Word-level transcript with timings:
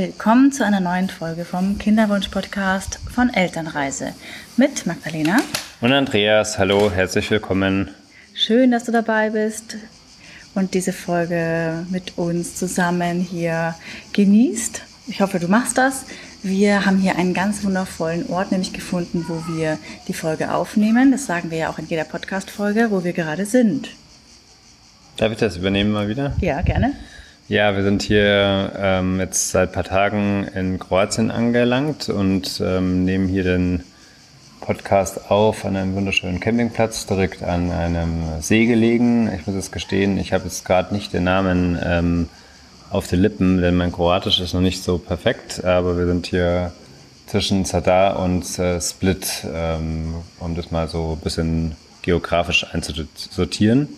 Willkommen 0.00 0.50
zu 0.50 0.64
einer 0.64 0.80
neuen 0.80 1.10
Folge 1.10 1.44
vom 1.44 1.76
Kinderwunsch-Podcast 1.76 3.00
von 3.12 3.28
Elternreise 3.28 4.14
mit 4.56 4.86
Magdalena 4.86 5.36
und 5.82 5.92
Andreas. 5.92 6.58
Hallo, 6.58 6.90
herzlich 6.90 7.30
willkommen. 7.30 7.90
Schön, 8.32 8.70
dass 8.70 8.84
du 8.84 8.92
dabei 8.92 9.28
bist 9.28 9.76
und 10.54 10.72
diese 10.72 10.94
Folge 10.94 11.84
mit 11.90 12.16
uns 12.16 12.56
zusammen 12.56 13.20
hier 13.20 13.74
genießt. 14.14 14.80
Ich 15.06 15.20
hoffe, 15.20 15.38
du 15.38 15.48
machst 15.48 15.76
das. 15.76 16.06
Wir 16.42 16.86
haben 16.86 16.96
hier 16.96 17.16
einen 17.16 17.34
ganz 17.34 17.62
wundervollen 17.62 18.30
Ort 18.30 18.52
nämlich 18.52 18.72
gefunden, 18.72 19.26
wo 19.28 19.42
wir 19.54 19.76
die 20.08 20.14
Folge 20.14 20.54
aufnehmen. 20.54 21.12
Das 21.12 21.26
sagen 21.26 21.50
wir 21.50 21.58
ja 21.58 21.68
auch 21.68 21.78
in 21.78 21.88
jeder 21.88 22.04
Podcast-Folge, 22.04 22.90
wo 22.90 23.04
wir 23.04 23.12
gerade 23.12 23.44
sind. 23.44 23.90
Darf 25.18 25.30
ich 25.30 25.36
das 25.36 25.58
übernehmen 25.58 25.92
mal 25.92 26.08
wieder? 26.08 26.32
Ja, 26.40 26.62
gerne. 26.62 26.94
Ja, 27.50 27.74
wir 27.74 27.82
sind 27.82 28.02
hier 28.02 28.70
ähm, 28.76 29.18
jetzt 29.18 29.50
seit 29.50 29.70
ein 29.70 29.72
paar 29.72 29.82
Tagen 29.82 30.46
in 30.54 30.78
Kroatien 30.78 31.32
angelangt 31.32 32.08
und 32.08 32.62
ähm, 32.64 33.04
nehmen 33.04 33.26
hier 33.26 33.42
den 33.42 33.82
Podcast 34.60 35.32
auf 35.32 35.64
an 35.64 35.74
einem 35.74 35.96
wunderschönen 35.96 36.38
Campingplatz, 36.38 37.06
direkt 37.06 37.42
an 37.42 37.72
einem 37.72 38.40
See 38.40 38.66
gelegen. 38.66 39.28
Ich 39.34 39.48
muss 39.48 39.56
es 39.56 39.72
gestehen, 39.72 40.16
ich 40.16 40.32
habe 40.32 40.44
jetzt 40.44 40.64
gerade 40.64 40.94
nicht 40.94 41.12
den 41.12 41.24
Namen 41.24 41.76
ähm, 41.84 42.28
auf 42.88 43.08
den 43.08 43.18
Lippen, 43.18 43.60
denn 43.60 43.74
mein 43.74 43.90
Kroatisch 43.90 44.38
ist 44.38 44.54
noch 44.54 44.60
nicht 44.60 44.84
so 44.84 44.98
perfekt, 44.98 45.64
aber 45.64 45.98
wir 45.98 46.06
sind 46.06 46.28
hier 46.28 46.70
zwischen 47.26 47.64
Zadar 47.64 48.20
und 48.20 48.60
äh, 48.60 48.80
Split, 48.80 49.44
ähm, 49.52 50.14
um 50.38 50.54
das 50.54 50.70
mal 50.70 50.86
so 50.86 51.18
ein 51.18 51.24
bisschen 51.24 51.74
geografisch 52.02 52.64
einzusortieren. 52.72 53.88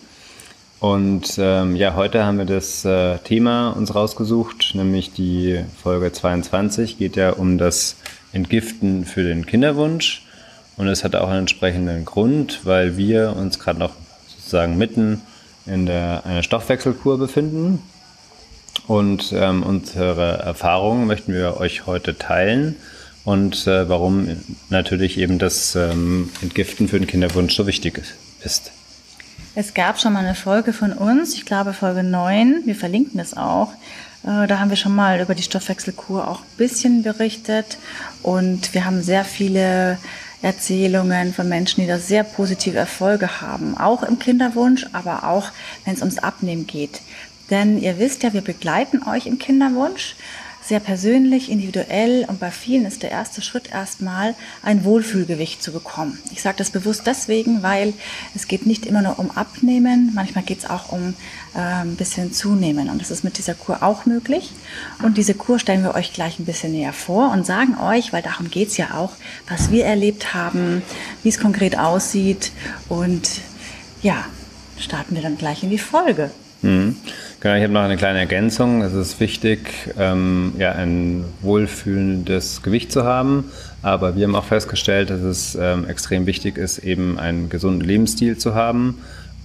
Und 0.83 1.39
ähm, 1.39 1.77
ja, 1.77 1.95
heute 1.95 2.25
haben 2.25 2.39
wir 2.39 2.45
das 2.45 2.85
äh, 2.85 3.17
Thema 3.19 3.69
uns 3.69 3.95
rausgesucht, 3.95 4.73
nämlich 4.75 5.13
die 5.13 5.61
Folge 5.81 6.11
22 6.11 6.99
geht 6.99 7.15
ja 7.15 7.31
um 7.31 7.57
das 7.57 7.95
Entgiften 8.33 9.05
für 9.05 9.23
den 9.23 9.47
Kinderwunsch. 9.47 10.27
Und 10.77 10.89
es 10.89 11.05
hat 11.05 11.15
auch 11.15 11.29
einen 11.29 11.43
entsprechenden 11.43 12.05
Grund, 12.05 12.63
weil 12.65 12.97
wir 12.97 13.37
uns 13.37 13.61
gerade 13.61 13.79
noch 13.79 13.93
sozusagen 14.27 14.77
mitten 14.77 15.23
in 15.67 15.87
der, 15.87 16.27
einer 16.27 16.43
Stoffwechselkur 16.43 17.17
befinden. 17.17 17.81
Und 18.89 19.33
ähm, 19.37 19.63
unsere 19.63 20.39
Erfahrungen 20.39 21.07
möchten 21.07 21.33
wir 21.33 21.59
euch 21.59 21.87
heute 21.87 22.19
teilen 22.19 22.75
und 23.23 23.69
äh, 23.69 23.89
warum 23.89 24.37
natürlich 24.69 25.17
eben 25.17 25.39
das 25.39 25.77
ähm, 25.77 26.31
Entgiften 26.43 26.89
für 26.89 26.99
den 26.99 27.07
Kinderwunsch 27.07 27.55
so 27.55 27.69
wichtig 27.69 28.03
ist. 28.43 28.73
Es 29.55 29.75
gab 29.75 30.01
schon 30.01 30.15
mal 30.15 30.25
eine 30.25 30.35
Folge 30.35 30.73
von 30.73 30.95
uns, 30.95 31.35
ich 31.35 31.45
glaube 31.45 31.75
Folge 31.75 32.03
9, 32.03 32.63
wir 32.65 32.75
verlinken 32.75 33.21
es 33.21 33.37
auch. 33.37 33.75
Äh, 34.25 34.47
da 34.47 34.59
haben 34.59 34.71
wir 34.71 34.79
schon 34.79 34.95
mal 34.95 35.21
über 35.21 35.35
die 35.35 35.43
Stoffwechselkur 35.43 36.27
auch 36.27 36.41
ein 36.41 36.57
bisschen 36.57 37.03
berichtet 37.03 37.77
und 38.23 38.73
wir 38.73 38.87
haben 38.87 39.03
sehr 39.03 39.27
viele 39.27 39.99
Erzählungen 40.41 41.35
von 41.35 41.51
Menschen, 41.51 41.83
die 41.83 41.87
da 41.87 41.99
sehr 41.99 42.25
positive 42.25 42.79
Erfolge 42.79 43.43
haben, 43.43 43.77
auch 43.77 44.03
im 44.03 44.19
Kinderwunsch, 44.19 44.87
aber 44.95 45.29
auch 45.29 45.51
wenn 45.85 45.93
es 45.93 46.01
ums 46.01 46.19
Abnehmen 46.19 46.67
geht. 46.67 47.03
Denn 47.51 47.79
ihr 47.79 47.99
wisst 47.99 48.23
ja, 48.23 48.33
wir 48.33 48.41
begleiten 48.41 49.03
euch 49.07 49.27
im 49.27 49.39
Kinderwunsch 49.39 50.17
sehr 50.65 50.81
persönlich, 50.81 51.51
individuell 51.51 52.25
und 52.29 52.41
bei 52.41 52.51
vielen 52.51 52.87
ist 52.87 53.03
der 53.03 53.11
erste 53.11 53.43
Schritt 53.43 53.71
erstmal 53.71 54.35
ein 54.63 54.85
Wohlfühlgewicht 54.85 55.63
zu 55.63 55.73
bekommen. 55.73 56.19
Ich 56.31 56.43
sage 56.43 56.57
das 56.59 56.71
bewusst 56.71 57.03
deswegen, 57.07 57.63
weil 57.63 57.95
es 58.35 58.47
geht 58.47 58.67
nicht 58.67 58.87
immer 58.87 59.03
nur 59.03 59.19
um 59.19 59.31
Abnehmen, 59.33 60.13
manchmal 60.15 60.45
geht 60.45 60.61
es 60.61 60.71
auch 60.71 60.93
um 60.93 61.15
äh, 61.55 61.59
ein 61.59 61.97
bisschen 61.97 62.33
Zunehmen 62.33 62.91
und 62.91 63.01
das 63.01 63.11
ist 63.11 63.25
mit 63.25 63.39
dieser 63.39 63.55
Kur 63.55 63.83
auch 63.83 64.07
möglich. 64.07 64.53
Und 65.03 65.17
diese 65.17 65.35
Kur 65.35 65.59
stellen 65.59 65.83
wir 65.83 65.95
euch 65.95 66.13
gleich 66.13 66.39
ein 66.39 66.45
bisschen 66.45 66.73
näher 66.73 66.93
vor 66.93 67.33
und 67.33 67.45
sagen 67.45 67.77
euch, 67.79 68.13
weil 68.13 68.23
darum 68.23 68.49
geht 68.49 68.69
es 68.69 68.77
ja 68.77 68.95
auch, 68.95 69.13
was 69.49 69.71
wir 69.71 69.85
erlebt 69.85 70.33
haben, 70.33 70.83
wie 71.23 71.29
es 71.29 71.39
konkret 71.39 71.79
aussieht 71.79 72.53
und 72.89 73.29
ja, 74.03 74.25
starten 74.79 75.15
wir 75.15 75.23
dann 75.23 75.39
gleich 75.39 75.63
in 75.63 75.71
die 75.71 75.79
Folge. 75.79 76.31
Mhm. 76.63 76.97
Genau, 77.43 77.57
ich 77.57 77.65
habe 77.65 77.73
noch 77.73 77.83
eine 77.83 77.97
kleine 77.97 78.21
Ergänzung. 78.21 78.83
Es 78.83 78.93
ist 78.93 79.19
wichtig, 79.19 79.93
ähm, 79.99 80.53
ja, 80.59 80.71
ein 80.77 81.25
wohlfühlendes 81.41 82.63
Gewicht 82.63 82.93
zu 82.93 83.03
haben. 83.03 83.51
Aber 83.83 84.15
wir 84.15 84.29
haben 84.29 84.37
auch 84.37 84.45
festgestellt, 84.45 85.11
dass 85.11 85.23
es 85.23 85.59
ähm, 85.61 85.89
extrem 85.89 86.27
wichtig 86.27 86.57
ist, 86.57 86.79
eben 86.79 87.19
einen 87.19 87.49
gesunden 87.49 87.81
Lebensstil 87.81 88.39
zu 88.39 88.55
haben 88.55 88.99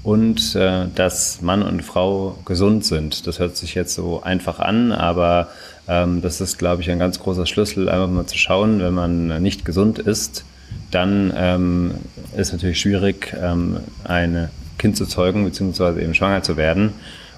und 0.03 0.53
äh, 0.53 0.85
dass 0.93 1.41
Mann 1.41 1.63
und 1.63 1.81
Frau 1.81 2.37
gesund 2.45 2.85
sind. 2.85 3.25
Das 3.25 3.39
hört 3.39 3.57
sich 3.57 3.73
jetzt 3.73 3.95
so 3.95 4.21
einfach 4.21 4.59
an, 4.59 4.91
aber 4.91 5.47
ähm, 5.87 6.21
das 6.21 6.39
ist, 6.39 6.59
glaube 6.59 6.83
ich, 6.83 6.91
ein 6.91 6.99
ganz 6.99 7.17
großer 7.17 7.47
Schlüssel, 7.47 7.89
einfach 7.89 8.09
mal 8.09 8.27
zu 8.27 8.37
schauen, 8.37 8.79
wenn 8.79 8.93
man 8.93 9.41
nicht 9.41 9.65
gesund 9.65 9.97
ist, 9.97 10.45
dann 10.91 11.33
ähm, 11.35 11.95
ist 12.37 12.51
natürlich 12.51 12.79
schwierig, 12.79 13.35
ähm, 13.41 13.77
ein 14.03 14.49
Kind 14.77 14.97
zu 14.97 15.07
zeugen, 15.07 15.43
beziehungsweise 15.43 15.99
eben 15.99 16.13
schwanger 16.13 16.43
zu 16.43 16.57
werden. 16.57 16.93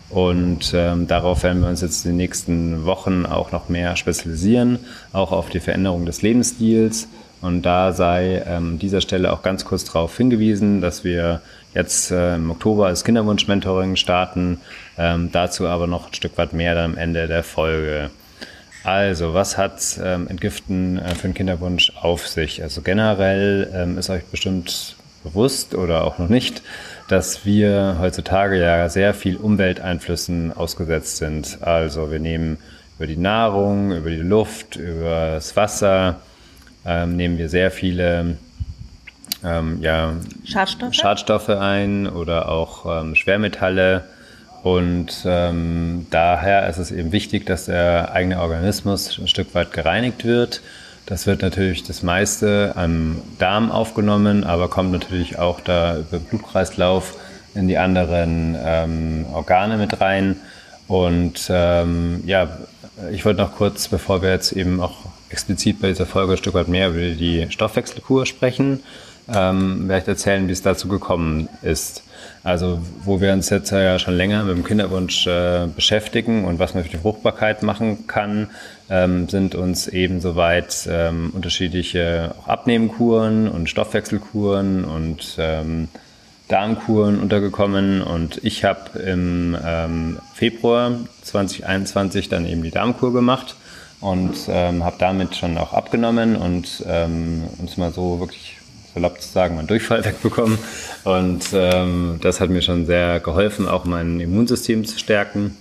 Und 0.10 0.74
ähm, 0.74 1.08
darauf 1.08 1.44
werden 1.44 1.62
wir 1.62 1.70
uns 1.70 1.82
jetzt 1.82 2.06
in 2.06 2.12
den 2.12 2.18
nächsten 2.18 2.86
Wochen 2.86 3.26
auch 3.26 3.52
noch 3.52 3.70
mehr 3.70 3.96
spezialisieren, 3.96 4.80
auch 5.14 5.32
auf 5.32 5.50
die 5.50 5.60
Veränderung 5.60 6.06
des 6.06 6.22
Lebensstils. 6.22 7.08
Und 7.42 7.62
da 7.62 7.94
sei 7.94 8.44
ähm, 8.46 8.80
dieser 8.80 9.02
Stelle 9.02 9.32
auch 9.32 9.44
ganz 9.44 9.64
kurz 9.66 9.86
darauf 9.86 10.18
hingewiesen, 10.18 10.82
dass 10.82 11.04
wir 11.04 11.42
jetzt 11.74 12.12
äh, 12.12 12.36
im 12.36 12.52
Oktober 12.52 12.90
das 12.90 13.04
Kinderwunsch-Mentoring 13.04 13.96
starten. 13.96 14.60
Ähm, 14.98 15.30
dazu 15.32 15.68
aber 15.68 15.88
noch 15.88 16.08
ein 16.08 16.14
Stück 16.14 16.38
weit 16.38 16.54
mehr 16.54 16.76
dann 16.76 16.92
am 16.92 16.98
Ende 16.98 17.28
der 17.28 17.44
Folge. 17.44 18.10
Also, 18.84 19.34
was 19.34 19.58
hat 19.58 20.00
ähm, 20.04 20.28
Entgiften 20.28 20.98
äh, 20.98 21.16
für 21.16 21.28
den 21.28 21.34
Kinderwunsch 21.34 21.94
auf 22.02 22.28
sich? 22.28 22.64
Also 22.64 22.82
generell 22.82 23.70
ähm, 23.74 23.98
ist 23.98 24.10
euch 24.10 24.24
bestimmt 24.26 24.96
bewusst 25.24 25.76
oder 25.76 26.06
auch 26.06 26.18
noch 26.18 26.30
nicht, 26.30 26.62
dass 27.10 27.44
wir 27.44 27.98
heutzutage 28.00 28.60
ja 28.60 28.88
sehr 28.88 29.14
viel 29.14 29.36
Umwelteinflüssen 29.36 30.54
ausgesetzt 30.56 31.18
sind. 31.18 31.58
Also 31.62 32.12
wir 32.12 32.20
nehmen 32.20 32.58
über 32.98 33.08
die 33.08 33.18
Nahrung, 33.18 33.92
über 33.92 34.10
die 34.10 34.18
Luft, 34.18 34.76
über 34.76 35.32
das 35.32 35.56
Wasser, 35.56 36.22
ähm, 36.86 37.16
nehmen 37.16 37.38
wir 37.38 37.50
sehr 37.50 37.72
viele 37.72 38.38
ähm, 39.44 39.80
ja, 39.82 40.14
Schadstoffe? 40.46 40.94
Schadstoffe 40.94 41.50
ein 41.50 42.08
oder 42.08 42.50
auch 42.50 43.02
ähm, 43.02 43.16
Schwermetalle. 43.16 44.06
Und 44.62 45.24
ähm, 45.26 46.06
daher 46.12 46.70
ist 46.70 46.78
es 46.78 46.92
eben 46.92 47.12
wichtig, 47.12 47.46
dass 47.46 47.66
der 47.66 48.12
eigene 48.12 48.40
Organismus 48.40 49.18
ein 49.18 49.28
Stück 49.28 49.56
weit 49.56 49.72
gereinigt 49.72 50.26
wird 50.26 50.62
das 51.10 51.26
wird 51.26 51.42
natürlich 51.42 51.84
das 51.84 52.04
meiste 52.04 52.74
am 52.76 53.20
Darm 53.40 53.72
aufgenommen, 53.72 54.44
aber 54.44 54.68
kommt 54.68 54.92
natürlich 54.92 55.40
auch 55.40 55.60
da 55.60 55.98
über 55.98 56.20
Blutkreislauf 56.20 57.16
in 57.56 57.68
die 57.68 57.80
anderen 57.80 58.56
ähm, 58.64 59.26
Organe 59.34 59.78
mit 59.78 60.00
rein. 60.02 60.36
Und 60.88 61.50
ähm, 61.50 62.22
ja, 62.28 62.60
ich 63.12 63.26
wollte 63.26 63.42
noch 63.42 63.56
kurz, 63.56 63.88
bevor 63.88 64.22
wir 64.22 64.30
jetzt 64.30 64.52
eben 64.52 64.80
auch 64.80 64.98
explizit 65.30 65.82
bei 65.82 65.88
dieser 65.88 66.06
Folge 66.06 66.34
ein 66.34 66.38
Stück 66.38 66.54
weit 66.54 66.68
mehr 66.68 66.90
über 66.90 67.00
die 67.00 67.48
Stoffwechselkur 67.50 68.28
sprechen, 68.28 68.84
ähm, 69.34 69.88
werde 69.88 70.04
ich 70.04 70.08
erzählen, 70.08 70.48
wie 70.48 70.52
es 70.52 70.62
dazu 70.62 70.88
gekommen 70.88 71.50
ist. 71.62 72.04
Also 72.44 72.82
wo 73.04 73.22
wir 73.22 73.34
uns 73.34 73.50
jetzt 73.50 73.72
ja 73.72 74.00
schon 74.00 74.16
länger 74.16 74.44
mit 74.44 74.56
dem 74.56 74.64
Kinderwunsch 74.64 75.28
äh, 75.28 75.68
beschäftigen 75.68 76.46
und 76.46 76.60
was 76.60 76.74
man 76.74 76.84
für 76.84 76.90
die 76.90 76.98
Fruchtbarkeit 76.98 77.64
machen 77.64 78.08
kann, 78.08 78.50
ähm, 78.90 79.28
sind 79.28 79.56
uns 79.56 79.88
eben 79.88 80.22
soweit 80.22 80.88
ähm, 80.90 81.32
unterschiedliche 81.34 82.34
Abnehmkuren 82.46 83.48
und 83.50 83.70
Stoffwechselkuren 83.70 84.86
und 84.86 85.36
ähm, 85.38 85.90
Darmkuren 86.48 87.20
untergekommen 87.20 88.02
und 88.02 88.44
ich 88.44 88.64
habe 88.64 88.98
im 89.00 89.56
ähm, 89.64 90.18
Februar 90.34 90.94
2021 91.22 92.28
dann 92.28 92.48
eben 92.48 92.64
die 92.64 92.72
Darmkur 92.72 93.14
gemacht 93.14 93.56
und 94.02 94.36
ähm, 94.48 94.84
habe 94.84 94.96
damit 94.98 95.36
schon 95.36 95.58
auch 95.58 95.74
abgenommen 95.74 96.36
und 96.36 96.84
ähm, 96.88 97.44
uns 97.60 97.78
mal 97.78 97.92
so 97.92 98.20
wirklich 98.20 98.59
salopp 98.94 99.22
zu 99.22 99.30
sagen, 99.30 99.56
meinen 99.56 99.68
Durchfall 99.68 100.04
wegbekommen. 100.06 100.58
Und 101.04 101.44
ähm, 101.54 102.20
das 102.22 102.40
hat 102.40 102.50
mir 102.50 102.62
schon 102.62 102.86
sehr 102.86 103.20
geholfen, 103.20 103.68
auch 103.68 103.86
mein 103.86 104.20
Immunsystem 104.20 104.86
zu 104.86 104.98
stärken. 105.00 105.56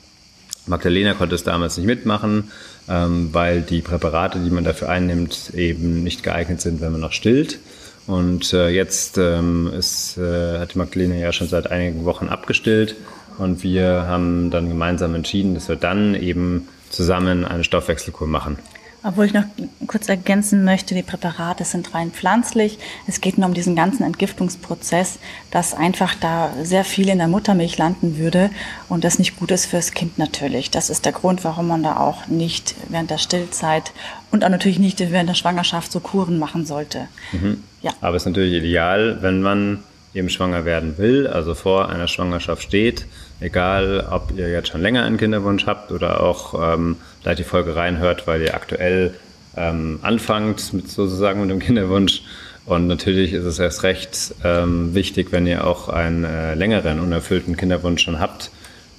Magdalena 0.66 1.14
konnte 1.14 1.34
es 1.34 1.44
damals 1.44 1.76
nicht 1.76 1.86
mitmachen, 1.86 2.50
ähm, 2.88 3.30
weil 3.32 3.62
die 3.62 3.80
Präparate, 3.80 4.38
die 4.38 4.50
man 4.50 4.64
dafür 4.64 4.88
einnimmt, 4.88 5.54
eben 5.54 6.02
nicht 6.02 6.22
geeignet 6.22 6.60
sind, 6.60 6.80
wenn 6.80 6.92
man 6.92 7.00
noch 7.00 7.12
stillt. 7.12 7.58
Und 8.06 8.52
äh, 8.54 8.68
jetzt 8.68 9.18
ähm, 9.18 9.70
ist, 9.76 10.16
äh, 10.16 10.58
hat 10.58 10.74
die 10.74 10.78
Magdalena 10.78 11.14
ja 11.14 11.32
schon 11.32 11.48
seit 11.48 11.70
einigen 11.70 12.04
Wochen 12.06 12.28
abgestillt 12.28 12.96
und 13.36 13.62
wir 13.62 14.06
haben 14.06 14.50
dann 14.50 14.68
gemeinsam 14.68 15.14
entschieden, 15.14 15.54
dass 15.54 15.68
wir 15.68 15.76
dann 15.76 16.14
eben 16.14 16.68
zusammen 16.90 17.44
eine 17.44 17.64
Stoffwechselkur 17.64 18.26
machen. 18.26 18.58
Obwohl 19.04 19.26
ich 19.26 19.32
noch 19.32 19.44
kurz 19.86 20.08
ergänzen 20.08 20.64
möchte, 20.64 20.94
die 20.94 21.02
Präparate 21.02 21.64
sind 21.64 21.94
rein 21.94 22.10
pflanzlich. 22.10 22.78
Es 23.06 23.20
geht 23.20 23.38
nur 23.38 23.46
um 23.46 23.54
diesen 23.54 23.76
ganzen 23.76 24.02
Entgiftungsprozess, 24.02 25.18
dass 25.52 25.72
einfach 25.72 26.14
da 26.16 26.52
sehr 26.62 26.84
viel 26.84 27.08
in 27.08 27.18
der 27.18 27.28
Muttermilch 27.28 27.78
landen 27.78 28.18
würde 28.18 28.50
und 28.88 29.04
das 29.04 29.18
nicht 29.20 29.38
gut 29.38 29.52
ist 29.52 29.66
fürs 29.66 29.92
Kind 29.92 30.18
natürlich. 30.18 30.70
Das 30.70 30.90
ist 30.90 31.04
der 31.04 31.12
Grund, 31.12 31.44
warum 31.44 31.68
man 31.68 31.84
da 31.84 31.96
auch 31.96 32.26
nicht 32.26 32.74
während 32.88 33.10
der 33.10 33.18
Stillzeit 33.18 33.92
und 34.32 34.44
auch 34.44 34.48
natürlich 34.48 34.80
nicht 34.80 34.98
während 34.98 35.28
der 35.28 35.34
Schwangerschaft 35.34 35.92
so 35.92 36.00
Kuren 36.00 36.38
machen 36.38 36.66
sollte. 36.66 37.08
Mhm. 37.32 37.62
Ja. 37.82 37.92
Aber 38.00 38.16
es 38.16 38.22
ist 38.22 38.26
natürlich 38.26 38.54
ideal, 38.54 39.18
wenn 39.22 39.42
man 39.42 39.84
eben 40.14 40.30
schwanger 40.30 40.64
werden 40.64 40.98
will, 40.98 41.26
also 41.26 41.54
vor 41.54 41.88
einer 41.88 42.08
Schwangerschaft 42.08 42.62
steht, 42.62 43.06
egal 43.40 44.06
ob 44.10 44.32
ihr 44.36 44.48
jetzt 44.50 44.68
schon 44.68 44.80
länger 44.80 45.04
einen 45.04 45.18
Kinderwunsch 45.18 45.66
habt 45.66 45.92
oder 45.92 46.22
auch 46.22 46.74
ähm, 46.74 46.96
vielleicht 47.28 47.40
die 47.40 47.44
Folge 47.44 47.76
reinhört, 47.76 48.26
weil 48.26 48.40
ihr 48.40 48.54
aktuell 48.54 49.12
ähm, 49.54 49.98
anfangt 50.00 50.72
mit 50.72 50.88
sozusagen 50.88 51.42
mit 51.42 51.50
dem 51.50 51.58
Kinderwunsch. 51.58 52.22
Und 52.64 52.86
natürlich 52.86 53.34
ist 53.34 53.44
es 53.44 53.58
erst 53.58 53.82
recht 53.82 54.34
ähm, 54.44 54.94
wichtig, 54.94 55.30
wenn 55.30 55.46
ihr 55.46 55.66
auch 55.66 55.90
einen 55.90 56.24
äh, 56.24 56.54
längeren 56.54 57.00
unerfüllten 57.00 57.58
Kinderwunsch 57.58 58.02
schon 58.02 58.18
habt. 58.18 58.50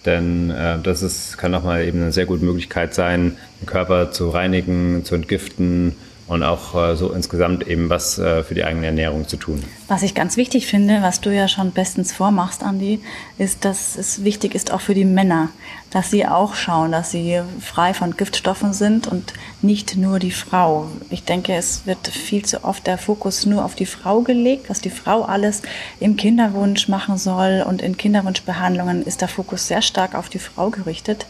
Denn 0.06 0.52
äh, 0.52 0.78
das 0.78 1.02
ist, 1.02 1.40
kann 1.40 1.50
nochmal 1.50 1.86
eben 1.86 2.02
eine 2.02 2.12
sehr 2.12 2.28
gute 2.28 2.46
Möglichkeit 2.46 2.94
sein, 2.94 3.36
den 3.62 3.66
Körper 3.66 4.12
zu 4.12 4.30
reinigen, 4.30 5.04
zu 5.06 5.16
entgiften, 5.16 5.96
und 6.30 6.44
auch 6.44 6.76
äh, 6.76 6.96
so 6.96 7.12
insgesamt 7.12 7.68
eben 7.68 7.90
was 7.90 8.20
äh, 8.20 8.44
für 8.44 8.54
die 8.54 8.64
eigene 8.64 8.86
Ernährung 8.86 9.28
zu 9.28 9.36
tun. 9.36 9.64
Was 9.88 10.04
ich 10.04 10.14
ganz 10.14 10.38
wichtig 10.38 10.68
finde, 10.68 11.02
was 11.02 11.22
du 11.22 11.34
ja 11.34 11.48
schon 11.48 11.72
bestens 11.72 12.14
vormachst, 12.14 12.64
Andi, 12.64 13.02
ist, 13.40 13.66
dass 13.66 13.98
es 13.98 14.24
wichtig 14.24 14.54
ist 14.54 14.72
auch 14.72 14.82
für 14.82 14.94
die 14.94 15.06
Männer, 15.06 15.50
dass 15.90 16.12
sie 16.12 16.28
auch 16.28 16.54
schauen, 16.54 16.92
dass 16.92 17.10
sie 17.10 17.42
frei 17.60 17.96
von 17.96 18.16
Giftstoffen 18.16 18.74
sind 18.74 19.08
und 19.08 19.34
nicht 19.64 19.98
nur 19.98 20.20
die 20.20 20.30
Frau. 20.30 20.88
Ich 21.10 21.24
denke, 21.24 21.56
es 21.56 21.88
wird 21.88 22.08
viel 22.08 22.46
zu 22.46 22.64
oft 22.64 22.86
der 22.86 23.00
Fokus 23.00 23.48
nur 23.48 23.66
auf 23.66 23.74
die 23.74 23.88
Frau 23.88 24.22
gelegt, 24.22 24.70
was 24.70 24.82
die 24.82 24.92
Frau 24.92 25.24
alles 25.24 25.64
im 26.00 26.16
Kinderwunsch 26.16 26.88
machen 26.88 27.18
soll 27.18 27.66
und 27.68 27.82
in 27.82 27.98
Kinderwunschbehandlungen 27.98 29.04
ist 29.04 29.22
der 29.22 29.28
Fokus 29.28 29.68
sehr 29.68 29.82
stark 29.82 30.14
auf 30.14 30.30
die 30.30 30.38
Frau 30.38 30.70
gerichtet. 30.70 31.26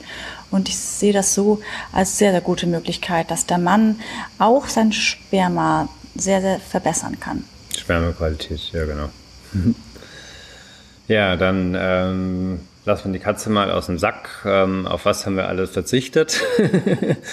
Und 0.51 0.69
ich 0.69 0.77
sehe 0.77 1.13
das 1.13 1.33
so 1.33 1.61
als 1.91 2.17
sehr, 2.17 2.31
sehr 2.31 2.41
gute 2.41 2.67
Möglichkeit, 2.67 3.31
dass 3.31 3.45
der 3.45 3.57
Mann 3.57 3.99
auch 4.37 4.67
sein 4.67 4.91
Sperma 4.91 5.89
sehr, 6.15 6.41
sehr 6.41 6.59
verbessern 6.59 7.19
kann. 7.19 7.43
Spermaqualität, 7.77 8.71
ja 8.73 8.85
genau. 8.85 9.09
ja, 11.07 11.35
dann 11.35 11.77
ähm, 11.79 12.59
lassen 12.85 13.11
wir 13.11 13.19
die 13.19 13.23
Katze 13.23 13.49
mal 13.49 13.71
aus 13.71 13.85
dem 13.85 13.99
Sack. 13.99 14.29
Ähm, 14.45 14.87
auf 14.87 15.05
was 15.05 15.25
haben 15.25 15.35
wir 15.35 15.47
alles 15.47 15.71
verzichtet? 15.71 16.41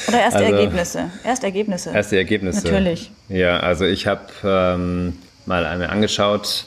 Oder 0.08 0.20
erste 0.20 0.38
also, 0.40 0.52
Ergebnisse. 0.52 1.10
Erst 1.24 1.44
Ergebnisse. 1.44 1.90
Erste 1.90 2.16
Ergebnisse. 2.16 2.64
Natürlich. 2.64 3.10
Ja, 3.28 3.60
also 3.60 3.84
ich 3.84 4.06
habe 4.06 4.26
ähm, 4.44 5.18
mal 5.46 5.64
eine 5.64 5.88
angeschaut. 5.88 6.66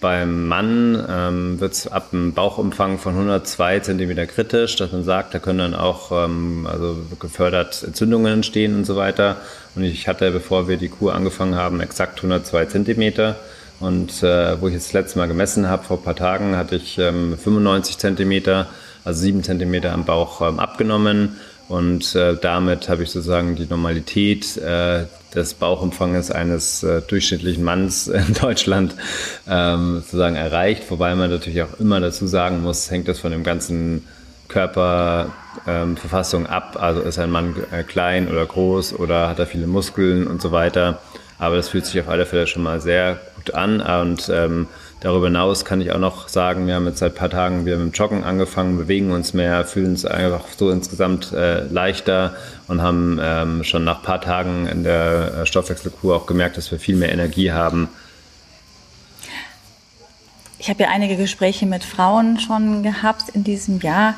Beim 0.00 0.48
Mann 0.48 1.04
ähm, 1.10 1.60
wird 1.60 1.74
es 1.74 1.86
ab 1.86 2.08
einem 2.12 2.32
Bauchumfang 2.32 2.98
von 2.98 3.12
102 3.12 3.80
cm 3.80 4.26
kritisch, 4.28 4.76
dass 4.76 4.92
man 4.92 5.04
sagt, 5.04 5.34
da 5.34 5.38
können 5.38 5.58
dann 5.58 5.74
auch 5.74 6.10
ähm, 6.10 6.66
also 6.70 6.96
gefördert 7.18 7.82
Entzündungen 7.82 8.32
entstehen 8.32 8.74
und 8.74 8.86
so 8.86 8.96
weiter. 8.96 9.36
Und 9.74 9.84
ich 9.84 10.08
hatte, 10.08 10.30
bevor 10.30 10.68
wir 10.68 10.78
die 10.78 10.88
Kur 10.88 11.14
angefangen 11.14 11.54
haben, 11.54 11.80
exakt 11.80 12.18
102 12.18 12.66
cm. 12.66 13.34
Und 13.80 14.22
äh, 14.22 14.58
wo 14.60 14.68
ich 14.68 14.74
das 14.74 14.94
letzte 14.94 15.18
Mal 15.18 15.28
gemessen 15.28 15.68
habe, 15.68 15.84
vor 15.84 15.98
ein 15.98 16.02
paar 16.02 16.16
Tagen, 16.16 16.56
hatte 16.56 16.76
ich 16.76 16.96
ähm, 16.98 17.36
95 17.36 17.98
cm, 17.98 18.64
also 19.04 19.20
7 19.20 19.42
cm 19.42 19.84
am 19.84 20.06
Bauch 20.06 20.40
ähm, 20.40 20.60
abgenommen. 20.60 21.36
Und 21.68 22.14
äh, 22.14 22.36
damit 22.40 22.88
habe 22.88 23.02
ich 23.02 23.10
sozusagen 23.10 23.54
die 23.54 23.66
Normalität 23.66 24.56
äh, 24.56 25.04
des 25.34 25.54
Bauchumfanges 25.54 26.30
eines 26.30 26.82
äh, 26.82 27.02
durchschnittlichen 27.02 27.64
Manns 27.64 28.08
in 28.08 28.34
Deutschland 28.40 28.94
ähm, 29.48 30.00
sozusagen 30.00 30.36
erreicht. 30.36 30.90
Wobei 30.90 31.14
man 31.14 31.30
natürlich 31.30 31.62
auch 31.62 31.78
immer 31.78 32.00
dazu 32.00 32.26
sagen 32.26 32.62
muss, 32.62 32.90
hängt 32.90 33.08
das 33.08 33.20
von 33.20 33.30
dem 33.32 33.44
ganzen 33.44 34.06
Körperverfassung 34.48 36.42
ähm, 36.42 36.50
ab. 36.50 36.76
Also 36.80 37.00
ist 37.00 37.18
ein 37.18 37.30
Mann 37.30 37.54
äh, 37.70 37.82
klein 37.82 38.28
oder 38.28 38.44
groß 38.44 38.98
oder 38.98 39.28
hat 39.28 39.38
er 39.38 39.46
viele 39.46 39.66
Muskeln 39.66 40.26
und 40.26 40.42
so 40.42 40.52
weiter. 40.52 40.98
Aber 41.38 41.56
das 41.56 41.70
fühlt 41.70 41.86
sich 41.86 42.00
auf 42.00 42.08
alle 42.08 42.26
Fälle 42.26 42.46
schon 42.46 42.62
mal 42.62 42.80
sehr 42.80 43.18
gut 43.36 43.54
an. 43.54 43.80
Und 43.80 44.28
ähm, 44.28 44.66
darüber 45.00 45.26
hinaus 45.26 45.64
kann 45.64 45.80
ich 45.80 45.92
auch 45.92 45.98
noch 45.98 46.28
sagen, 46.28 46.66
wir 46.66 46.74
haben 46.74 46.86
jetzt 46.86 46.98
seit 46.98 47.12
ein 47.12 47.18
paar 47.18 47.30
Tagen 47.30 47.64
wieder 47.64 47.76
mit 47.78 47.94
dem 47.94 47.98
Joggen 47.98 48.22
angefangen, 48.22 48.76
bewegen 48.76 49.10
uns 49.12 49.34
mehr, 49.34 49.64
fühlen 49.64 49.90
uns 49.90 50.04
einfach 50.04 50.44
so 50.56 50.70
insgesamt 50.70 51.32
äh, 51.32 51.64
leichter 51.64 52.34
und 52.68 52.82
haben 52.82 53.18
ähm, 53.22 53.64
schon 53.64 53.84
nach 53.84 53.98
ein 53.98 54.04
paar 54.04 54.20
Tagen 54.20 54.66
in 54.66 54.84
der 54.84 55.34
äh, 55.34 55.46
Stoffwechselkur 55.46 56.16
auch 56.16 56.26
gemerkt, 56.26 56.56
dass 56.56 56.70
wir 56.70 56.78
viel 56.78 56.96
mehr 56.96 57.12
Energie 57.12 57.50
haben. 57.50 57.88
Ich 60.58 60.68
habe 60.68 60.82
ja 60.82 60.90
einige 60.90 61.16
Gespräche 61.16 61.64
mit 61.64 61.82
Frauen 61.82 62.38
schon 62.38 62.82
gehabt 62.82 63.30
in 63.30 63.44
diesem 63.44 63.80
Jahr 63.80 64.14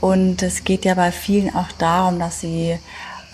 und 0.00 0.42
es 0.42 0.64
geht 0.64 0.84
ja 0.84 0.94
bei 0.94 1.10
vielen 1.10 1.54
auch 1.54 1.72
darum, 1.78 2.18
dass 2.18 2.40
sie 2.40 2.78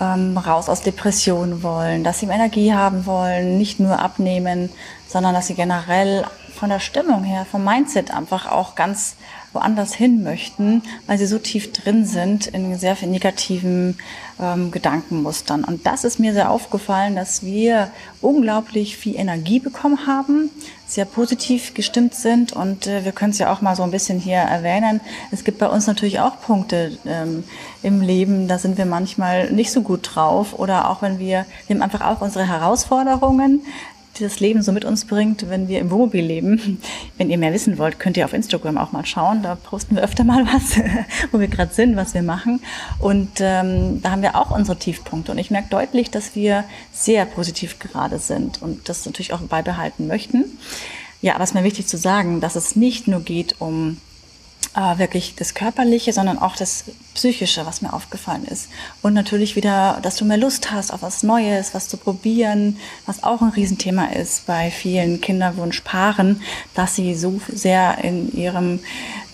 ähm, 0.01 0.39
raus 0.39 0.69
aus 0.69 0.83
Depressionen 0.83 1.63
wollen, 1.63 2.05
dass 2.05 2.21
sie 2.21 2.27
Energie 2.27 2.73
haben 2.73 3.07
wollen, 3.07 3.59
nicht 3.59 3.81
nur 3.81 3.99
abnehmen, 3.99 4.71
sondern 5.15 5.33
dass 5.33 5.47
sie 5.47 5.55
generell 5.55 6.25
von 6.57 6.71
der 6.71 6.81
Stimmung 6.81 7.23
her, 7.23 7.47
vom 7.49 7.63
Mindset 7.63 8.11
einfach 8.11 8.51
auch 8.51 8.75
ganz 8.75 9.15
woanders 9.53 9.95
hin 9.95 10.25
möchten, 10.25 10.83
weil 11.07 11.19
sie 11.19 11.27
so 11.27 11.39
tief 11.39 11.73
drin 11.73 12.05
sind 12.05 12.49
in 12.49 12.77
sehr 12.77 12.97
viel 12.97 13.09
negativen 13.09 13.97
ähm, 14.41 14.73
Gedankenmustern. 14.73 15.63
Und 15.63 15.87
das 15.87 16.03
ist 16.03 16.19
mir 16.19 16.33
sehr 16.33 16.51
aufgefallen, 16.51 17.15
dass 17.15 17.45
wir 17.45 17.93
unglaublich 18.21 18.97
viel 18.97 19.15
Energie 19.15 19.61
bekommen 19.61 20.09
haben, 20.09 20.51
sehr 20.89 21.05
positiv 21.05 21.75
gestimmt 21.75 22.15
sind 22.15 22.53
und 22.53 22.89
äh, 22.89 23.05
wir 23.05 23.13
können 23.13 23.31
es 23.31 23.39
ja 23.39 23.53
auch 23.53 23.61
mal 23.61 23.77
so 23.77 23.85
ein 23.85 23.91
bisschen 23.93 24.19
hier 24.19 24.39
erwähnen. 24.39 25.01
Es 25.31 25.45
gibt 25.45 25.59
bei 25.59 25.69
uns 25.69 25.87
natürlich 25.87 26.19
auch 26.19 26.41
Punkte 26.41 26.99
ähm, 27.07 27.45
im 27.83 28.01
Leben, 28.01 28.49
da 28.49 28.59
sind 28.59 28.77
wir 28.77 28.87
manchmal 28.87 29.51
nicht 29.53 29.71
so 29.71 29.83
gut 29.83 30.11
drauf 30.15 30.59
oder 30.59 30.91
auch 30.91 31.03
wenn 31.03 31.21
wir, 31.21 31.47
wir 31.67 31.77
haben 31.77 31.83
einfach 31.83 32.01
auch 32.01 32.21
unsere 32.21 32.47
Herausforderungen, 32.47 33.63
die 34.17 34.23
das 34.23 34.41
Leben 34.41 34.63
so 34.63 34.73
mit 34.73 34.85
uns 34.85 35.05
bringt, 35.05 35.49
wenn 35.49 35.69
wir 35.69 35.81
im 35.81 35.91
Wohnmobil 35.91 36.25
leben. 36.25 36.81
Wenn 37.19 37.31
ihr 37.31 37.39
mehr 37.39 37.53
wissen 37.53 37.79
wollt, 37.79 37.99
könnt 37.99 38.17
ihr 38.17 38.25
auf 38.25 38.33
Instagram 38.33 38.79
auch 38.79 38.93
mal 38.93 39.07
schauen. 39.07 39.43
Da 39.43 39.55
posten 39.55 39.97
wir 39.97 40.03
öfter 40.03 40.25
mal 40.25 40.45
was, 40.53 40.81
wo 41.33 41.41
wir 41.41 41.49
gerade 41.49 41.73
sind, 41.73 41.97
was 41.97 42.15
wir 42.15 42.23
machen. 42.23 42.61
Und 42.99 43.41
ähm, 43.41 44.03
da 44.03 44.11
haben 44.11 44.23
wir 44.23 44.37
auch 44.37 44.51
unsere 44.51 44.79
Tiefpunkte. 44.79 45.33
Und 45.33 45.39
ich 45.39 45.51
merke 45.51 45.69
deutlich, 45.71 46.11
dass 46.11 46.35
wir 46.35 46.65
sehr 46.93 47.25
positiv 47.25 47.79
gerade 47.79 48.19
sind 48.19 48.63
und 48.63 48.89
das 48.89 49.07
natürlich 49.07 49.33
auch 49.33 49.41
beibehalten 49.41 50.07
möchten. 50.07 50.59
Ja, 51.21 51.35
aber 51.35 51.45
es 51.45 51.51
ist 51.51 51.55
mir 51.55 51.65
wichtig 51.65 51.87
zu 51.87 51.97
sagen, 51.97 52.41
dass 52.41 52.57
es 52.57 52.77
nicht 52.77 53.09
nur 53.09 53.21
geht 53.21 53.57
um 53.59 53.99
äh, 54.75 54.99
wirklich 54.99 55.35
das 55.37 55.55
Körperliche, 55.55 56.13
sondern 56.13 56.39
auch 56.39 56.57
das 56.57 56.85
Psychische, 57.15 57.65
was 57.65 57.81
mir 57.81 57.93
aufgefallen 57.93 58.45
ist. 58.45 58.69
Und 59.03 59.15
natürlich 59.15 59.57
wieder, 59.57 59.99
dass 60.03 60.17
du 60.17 60.25
mehr 60.25 60.37
Lust 60.37 60.73
hast 60.73 60.93
auf 60.93 61.03
was 61.03 61.23
Neues, 61.23 61.75
was 61.75 61.89
zu 61.89 61.97
probieren, 61.97 62.79
was 63.07 63.23
auch 63.23 63.41
ein 63.41 63.51
Riesenthema 63.51 64.07
ist 64.07 64.47
bei 64.47 64.71
vielen 64.71 65.21
Kinderwunschpaaren, 65.21 66.43
dass 66.75 66.97
sie 66.97 67.15
so 67.15 67.41
sehr 67.53 67.99
in 68.03 68.33
ihrem 68.37 68.81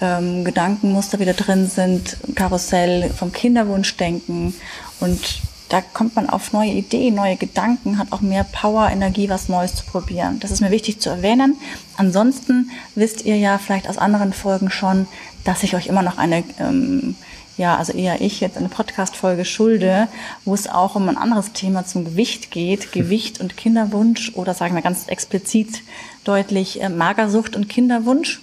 ähm, 0.01 0.45
Gedankenmuster 0.45 1.19
wieder 1.19 1.35
drin 1.35 1.69
sind, 1.69 2.17
Karussell 2.35 3.11
vom 3.11 3.33
Kinderwunsch 3.33 3.97
denken 3.97 4.55
und 5.01 5.41
da 5.71 5.81
kommt 5.81 6.17
man 6.17 6.29
auf 6.29 6.53
neue 6.53 6.73
Ideen, 6.73 7.15
neue 7.15 7.37
Gedanken, 7.37 7.97
hat 7.97 8.11
auch 8.11 8.21
mehr 8.21 8.45
Power, 8.45 8.91
Energie, 8.91 9.29
was 9.29 9.49
Neues 9.49 9.77
zu 9.77 9.85
probieren. 9.85 10.41
Das 10.41 10.51
ist 10.51 10.61
mir 10.61 10.73
wichtig 10.73 11.01
zu 11.01 11.11
erwähnen. 11.11 11.57
Ansonsten 11.97 12.71
wisst 12.97 13.25
ihr 13.25 13.37
ja 13.37 13.57
vielleicht 13.57 13.89
aus 13.89 13.97
anderen 13.97 14.33
Folgen 14.33 14.71
schon, 14.71 15.07
dass 15.45 15.63
ich 15.63 15.77
euch 15.77 15.87
immer 15.87 16.03
noch 16.03 16.19
eine, 16.19 16.43
ähm, 16.59 17.15
ja, 17.57 17.77
also 17.77 17.93
eher 17.93 18.21
ich 18.21 18.41
jetzt 18.41 18.57
eine 18.57 18.69
Podcast-Folge 18.69 19.45
schulde, 19.45 20.09
wo 20.45 20.55
es 20.55 20.69
auch 20.69 20.97
um 20.97 21.09
ein 21.09 21.17
anderes 21.17 21.53
Thema 21.53 21.87
zum 21.87 22.05
Gewicht 22.05 22.51
geht, 22.51 22.91
Gewicht 22.91 23.41
und 23.41 23.57
Kinderwunsch 23.57 24.33
oder 24.35 24.55
sagen 24.55 24.75
wir 24.75 24.83
ganz 24.83 25.07
explizit 25.07 25.83
deutlich 26.25 26.83
äh, 26.83 26.89
Magersucht 26.89 27.55
und 27.55 27.69
Kinderwunsch. 27.69 28.41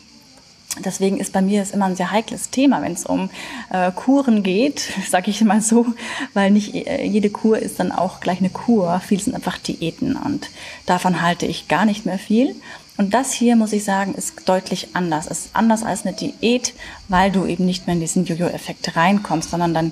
Deswegen 0.83 1.17
ist 1.17 1.33
bei 1.33 1.41
mir 1.41 1.61
es 1.61 1.71
immer 1.71 1.85
ein 1.85 1.95
sehr 1.95 2.11
heikles 2.11 2.49
Thema, 2.49 2.81
wenn 2.81 2.93
es 2.93 3.05
um 3.05 3.29
äh, 3.71 3.91
Kuren 3.91 4.43
geht, 4.43 4.89
sage 5.09 5.31
ich 5.31 5.41
mal 5.41 5.61
so, 5.61 5.85
weil 6.33 6.51
nicht 6.51 6.75
äh, 6.75 7.03
jede 7.05 7.29
Kur 7.29 7.59
ist 7.59 7.79
dann 7.79 7.91
auch 7.91 8.19
gleich 8.19 8.39
eine 8.39 8.49
Kur. 8.49 8.99
Viel 8.99 9.19
sind 9.19 9.35
einfach 9.35 9.57
Diäten 9.57 10.15
und 10.15 10.49
davon 10.85 11.21
halte 11.21 11.45
ich 11.45 11.67
gar 11.67 11.85
nicht 11.85 12.05
mehr 12.05 12.19
viel. 12.19 12.55
Und 12.97 13.13
das 13.13 13.31
hier, 13.31 13.55
muss 13.55 13.73
ich 13.73 13.83
sagen, 13.83 14.15
ist 14.15 14.49
deutlich 14.49 14.89
anders. 14.93 15.27
Es 15.29 15.45
ist 15.45 15.49
anders 15.53 15.83
als 15.83 16.03
eine 16.03 16.15
Diät, 16.15 16.73
weil 17.07 17.31
du 17.31 17.45
eben 17.45 17.65
nicht 17.65 17.85
mehr 17.85 17.93
in 17.93 17.99
diesen 17.99 18.25
Jojo-Effekt 18.25 18.95
reinkommst, 18.95 19.51
sondern 19.51 19.75
deinen 19.75 19.91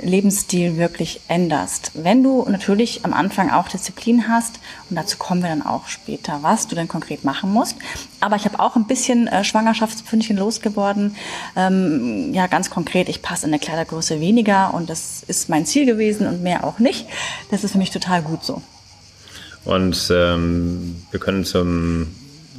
Lebensstil 0.00 0.78
wirklich 0.78 1.20
änderst. 1.28 1.92
Wenn 1.94 2.22
du 2.22 2.46
natürlich 2.48 3.04
am 3.04 3.12
Anfang 3.12 3.50
auch 3.50 3.68
Disziplin 3.68 4.26
hast, 4.28 4.58
und 4.88 4.96
dazu 4.96 5.18
kommen 5.18 5.42
wir 5.42 5.50
dann 5.50 5.66
auch 5.66 5.86
später, 5.86 6.38
was 6.40 6.66
du 6.66 6.74
denn 6.74 6.88
konkret 6.88 7.24
machen 7.24 7.52
musst. 7.52 7.76
Aber 8.20 8.36
ich 8.36 8.46
habe 8.46 8.58
auch 8.58 8.74
ein 8.74 8.86
bisschen 8.86 9.26
äh, 9.26 9.44
Schwangerschaftspünktchen 9.44 10.38
losgeworden. 10.38 11.14
Ähm, 11.56 12.32
ja, 12.32 12.46
ganz 12.46 12.70
konkret, 12.70 13.10
ich 13.10 13.20
passe 13.20 13.46
in 13.46 13.52
eine 13.52 13.60
Kleidergröße 13.60 14.18
weniger 14.20 14.72
und 14.72 14.88
das 14.88 15.22
ist 15.26 15.50
mein 15.50 15.66
Ziel 15.66 15.84
gewesen 15.84 16.26
und 16.26 16.42
mehr 16.42 16.64
auch 16.64 16.78
nicht. 16.78 17.06
Das 17.50 17.64
ist 17.64 17.72
für 17.72 17.78
mich 17.78 17.90
total 17.90 18.22
gut 18.22 18.44
so. 18.44 18.62
Und 19.66 20.10
ähm, 20.10 21.02
wir 21.10 21.20
können 21.20 21.44
zum 21.44 22.06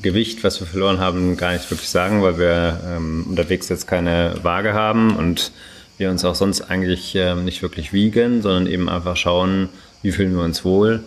Gewicht, 0.01 0.43
was 0.43 0.59
wir 0.59 0.67
verloren 0.67 0.99
haben, 0.99 1.37
gar 1.37 1.53
nicht 1.53 1.69
wirklich 1.71 1.89
sagen, 1.89 2.21
weil 2.21 2.37
wir 2.37 2.79
ähm, 2.87 3.25
unterwegs 3.29 3.69
jetzt 3.69 3.87
keine 3.87 4.35
Waage 4.43 4.73
haben 4.73 5.15
und 5.15 5.51
wir 5.97 6.09
uns 6.09 6.23
auch 6.25 6.35
sonst 6.35 6.61
eigentlich 6.61 7.15
ähm, 7.15 7.45
nicht 7.45 7.61
wirklich 7.61 7.93
wiegen, 7.93 8.41
sondern 8.41 8.67
eben 8.67 8.89
einfach 8.89 9.17
schauen, 9.17 9.69
wie 10.01 10.11
fühlen 10.11 10.35
wir 10.35 10.43
uns 10.43 10.63
wohl. 10.63 11.01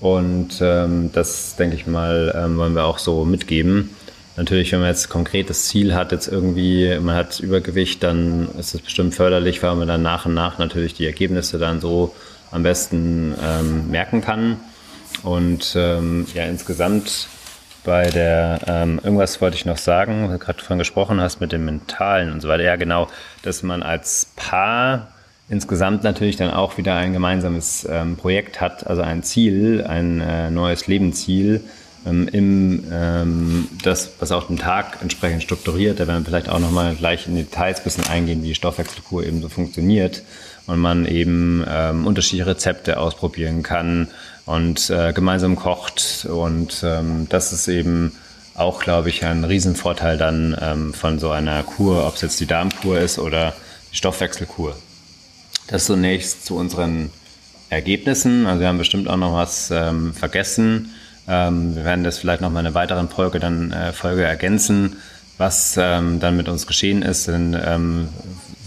Und 0.00 0.60
ähm, 0.62 1.10
das, 1.12 1.56
denke 1.56 1.76
ich 1.76 1.86
mal, 1.86 2.34
ähm, 2.34 2.56
wollen 2.56 2.74
wir 2.74 2.84
auch 2.84 2.98
so 2.98 3.24
mitgeben. 3.24 3.90
Natürlich, 4.36 4.72
wenn 4.72 4.80
man 4.80 4.88
jetzt 4.88 5.10
konkret 5.10 5.50
das 5.50 5.66
Ziel 5.66 5.94
hat, 5.94 6.12
jetzt 6.12 6.26
irgendwie, 6.26 6.98
man 7.00 7.14
hat 7.14 7.40
Übergewicht, 7.40 8.02
dann 8.02 8.48
ist 8.58 8.74
es 8.74 8.80
bestimmt 8.80 9.14
förderlich, 9.14 9.62
weil 9.62 9.74
man 9.74 9.88
dann 9.88 10.02
nach 10.02 10.24
und 10.24 10.32
nach 10.32 10.58
natürlich 10.58 10.94
die 10.94 11.04
Ergebnisse 11.04 11.58
dann 11.58 11.80
so 11.80 12.14
am 12.50 12.62
besten 12.62 13.34
ähm, 13.42 13.90
merken 13.90 14.22
kann. 14.22 14.56
Und 15.22 15.74
ähm, 15.76 16.26
ja, 16.34 16.44
insgesamt 16.44 17.28
bei 17.84 18.10
der, 18.10 18.60
ähm, 18.66 19.00
irgendwas 19.02 19.40
wollte 19.40 19.56
ich 19.56 19.64
noch 19.64 19.78
sagen, 19.78 20.28
weil 20.28 20.38
du 20.38 20.44
gerade 20.44 20.58
davon 20.58 20.78
gesprochen 20.78 21.20
hast 21.20 21.40
mit 21.40 21.52
dem 21.52 21.64
Mentalen 21.64 22.32
und 22.32 22.40
so 22.40 22.48
weiter. 22.48 22.62
Ja, 22.62 22.76
genau, 22.76 23.08
dass 23.42 23.62
man 23.62 23.82
als 23.82 24.32
Paar 24.36 25.08
insgesamt 25.48 26.04
natürlich 26.04 26.36
dann 26.36 26.50
auch 26.50 26.78
wieder 26.78 26.94
ein 26.94 27.12
gemeinsames 27.12 27.86
ähm, 27.90 28.16
Projekt 28.16 28.60
hat, 28.60 28.86
also 28.86 29.02
ein 29.02 29.22
Ziel, 29.22 29.84
ein 29.86 30.20
äh, 30.20 30.50
neues 30.50 30.86
Lebensziel, 30.86 31.62
ähm, 32.06 32.28
im, 32.28 32.84
ähm, 32.92 33.68
das, 33.82 34.12
was 34.18 34.32
auch 34.32 34.46
den 34.46 34.58
Tag 34.58 34.98
entsprechend 35.02 35.42
strukturiert. 35.42 36.00
Da 36.00 36.06
werden 36.06 36.24
wir 36.24 36.30
vielleicht 36.30 36.48
auch 36.48 36.58
nochmal 36.58 36.94
gleich 36.94 37.26
in 37.26 37.36
Details 37.36 37.78
ein 37.78 37.84
bisschen 37.84 38.06
eingehen, 38.06 38.42
wie 38.42 38.48
die 38.48 38.54
Stoffwechselkur 38.54 39.24
eben 39.24 39.42
so 39.42 39.48
funktioniert 39.48 40.22
und 40.66 40.78
man 40.78 41.06
eben 41.06 41.64
ähm, 41.68 42.06
unterschiedliche 42.06 42.46
Rezepte 42.46 42.98
ausprobieren 42.98 43.62
kann 43.62 44.08
und 44.46 44.90
äh, 44.90 45.12
gemeinsam 45.12 45.56
kocht. 45.56 46.26
Und 46.30 46.82
ähm, 46.84 47.26
das 47.28 47.52
ist 47.52 47.68
eben 47.68 48.12
auch, 48.54 48.80
glaube 48.80 49.08
ich, 49.08 49.24
ein 49.24 49.44
Riesenvorteil 49.44 50.16
dann 50.16 50.56
ähm, 50.60 50.94
von 50.94 51.18
so 51.18 51.30
einer 51.30 51.62
Kur, 51.62 52.06
ob 52.06 52.14
es 52.16 52.20
jetzt 52.22 52.40
die 52.40 52.46
Darmkur 52.46 52.98
ist 52.98 53.18
oder 53.18 53.54
die 53.92 53.96
Stoffwechselkur. 53.96 54.76
Das 55.68 55.86
zunächst 55.86 56.46
zu 56.46 56.56
unseren 56.56 57.10
Ergebnissen. 57.68 58.46
Also 58.46 58.60
wir 58.60 58.68
haben 58.68 58.78
bestimmt 58.78 59.08
auch 59.08 59.16
noch 59.16 59.34
was 59.34 59.70
ähm, 59.70 60.12
vergessen. 60.12 60.90
Ähm, 61.28 61.76
wir 61.76 61.84
werden 61.84 62.04
das 62.04 62.18
vielleicht 62.18 62.40
noch 62.40 62.50
mal 62.50 62.60
in 62.60 62.66
einer 62.66 62.74
weiteren 62.74 63.08
Folge 63.08 63.40
dann 63.40 63.72
äh, 63.72 63.92
Folge 63.92 64.24
ergänzen, 64.24 64.96
was 65.38 65.76
ähm, 65.78 66.20
dann 66.20 66.36
mit 66.36 66.48
uns 66.48 66.66
geschehen 66.66 67.02
ist. 67.02 67.28
Denn 67.28 67.56
ähm, 67.62 68.08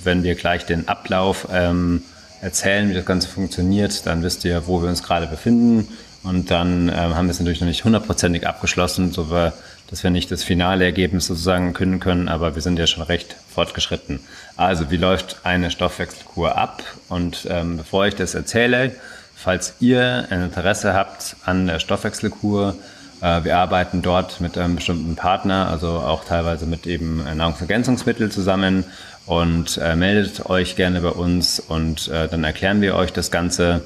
wenn 0.04 0.24
wir 0.24 0.36
gleich 0.36 0.66
den 0.66 0.88
Ablauf 0.88 1.48
ähm, 1.52 2.04
erzählen, 2.42 2.90
wie 2.90 2.94
das 2.94 3.06
Ganze 3.06 3.28
funktioniert, 3.28 4.06
dann 4.06 4.22
wisst 4.24 4.44
ihr, 4.46 4.68
wo 4.68 4.82
wir 4.82 4.90
uns 4.90 5.04
gerade 5.04 5.28
befinden. 5.28 5.88
Und 6.24 6.52
dann 6.52 6.90
ähm, 6.90 7.16
haben 7.16 7.28
wir 7.28 7.32
es 7.32 7.40
natürlich 7.40 7.60
noch 7.60 7.68
nicht 7.68 7.84
hundertprozentig 7.84 8.48
abgeschlossen, 8.48 9.12
so 9.12 9.30
wir, 9.30 9.54
dass 9.90 10.04
wir 10.04 10.10
nicht 10.10 10.32
das 10.32 10.44
finale 10.44 10.86
Ergebnis 10.86 11.26
sozusagen 11.28 11.74
künden 11.74 12.00
können, 12.00 12.30
aber 12.30 12.56
wir 12.56 12.62
sind 12.62 12.80
ja 12.80 12.88
schon 12.88 13.04
recht 13.04 13.36
fortgeschritten. 13.54 14.22
Also, 14.56 14.90
wie 14.90 14.98
läuft 14.98 15.38
eine 15.44 15.70
Stoffwechselkur 15.70 16.58
ab? 16.58 16.82
Und 17.10 17.46
ähm, 17.50 17.78
bevor 17.78 18.08
ich 18.08 18.16
das 18.16 18.36
erzähle, 18.36 18.96
falls 19.44 19.76
ihr 19.82 20.26
ein 20.30 20.42
Interesse 20.42 20.94
habt 20.94 21.36
an 21.46 21.68
der 21.68 21.80
Stoffwechselkur, 21.80 22.76
äh, 23.22 23.44
wir 23.44 23.58
arbeiten 23.58 24.02
dort 24.02 24.40
mit 24.40 24.58
einem 24.58 24.76
bestimmten 24.76 25.16
Partner, 25.16 25.68
also 25.70 25.90
auch 25.90 26.24
teilweise 26.24 26.66
mit 26.66 26.88
eben 26.88 27.24
Nahrungsergänzungsmitteln 27.36 28.32
zusammen 28.32 28.86
und 29.26 29.78
äh, 29.78 29.96
meldet 29.96 30.46
euch 30.46 30.78
gerne 30.78 31.02
bei 31.02 31.10
uns 31.10 31.60
und 31.60 32.08
äh, 32.08 32.30
dann 32.30 32.44
erklären 32.46 32.82
wir 32.82 32.96
euch 32.96 33.12
das 33.12 33.32
Ganze. 33.32 33.82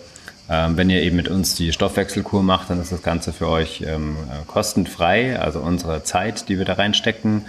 Ähm, 0.49 0.77
wenn 0.77 0.89
ihr 0.89 1.01
eben 1.01 1.17
mit 1.17 1.27
uns 1.27 1.55
die 1.55 1.73
Stoffwechselkur 1.73 2.41
macht, 2.41 2.69
dann 2.69 2.79
ist 2.79 2.91
das 2.91 3.01
Ganze 3.01 3.33
für 3.33 3.49
euch 3.49 3.83
ähm, 3.85 4.15
kostenfrei, 4.47 5.37
also 5.37 5.59
unsere 5.59 6.03
Zeit, 6.03 6.47
die 6.47 6.57
wir 6.57 6.65
da 6.65 6.73
reinstecken. 6.73 7.45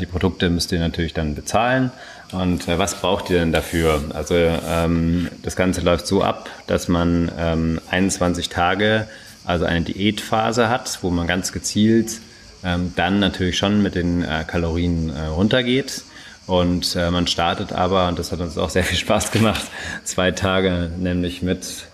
Die 0.00 0.06
Produkte 0.06 0.48
müsst 0.48 0.70
ihr 0.70 0.78
natürlich 0.78 1.12
dann 1.12 1.34
bezahlen. 1.34 1.90
Und 2.32 2.68
äh, 2.68 2.78
was 2.78 2.96
braucht 2.96 3.30
ihr 3.30 3.38
denn 3.38 3.52
dafür? 3.52 4.02
Also 4.14 4.34
ähm, 4.34 5.28
das 5.42 5.56
Ganze 5.56 5.80
läuft 5.80 6.06
so 6.06 6.22
ab, 6.22 6.50
dass 6.66 6.88
man 6.88 7.30
ähm, 7.38 7.80
21 7.90 8.48
Tage, 8.48 9.06
also 9.44 9.64
eine 9.64 9.82
Diätphase 9.82 10.68
hat, 10.68 10.98
wo 11.02 11.10
man 11.10 11.26
ganz 11.26 11.52
gezielt 11.52 12.20
ähm, 12.64 12.92
dann 12.96 13.20
natürlich 13.20 13.56
schon 13.56 13.82
mit 13.82 13.94
den 13.94 14.22
äh, 14.22 14.44
Kalorien 14.46 15.10
äh, 15.10 15.26
runtergeht. 15.26 16.02
Und 16.46 16.94
äh, 16.96 17.10
man 17.10 17.26
startet 17.26 17.72
aber, 17.72 18.08
und 18.08 18.18
das 18.18 18.32
hat 18.32 18.40
uns 18.40 18.58
auch 18.58 18.70
sehr 18.70 18.84
viel 18.84 18.98
Spaß 18.98 19.30
gemacht, 19.30 19.64
zwei 20.04 20.30
Tage, 20.30 20.90
nämlich 20.98 21.42
mit 21.42 21.86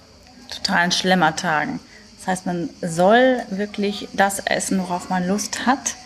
totalen 0.51 0.93
Schlemmertagen. 0.93 1.81
Das 2.19 2.27
heißt, 2.29 2.47
man 2.47 2.71
soll 2.81 3.43
wirklich 3.51 4.09
das 4.13 4.41
essen, 4.41 4.79
worauf 4.79 5.09
man 5.09 5.27
Lust 5.27 5.67
hat, 5.67 5.97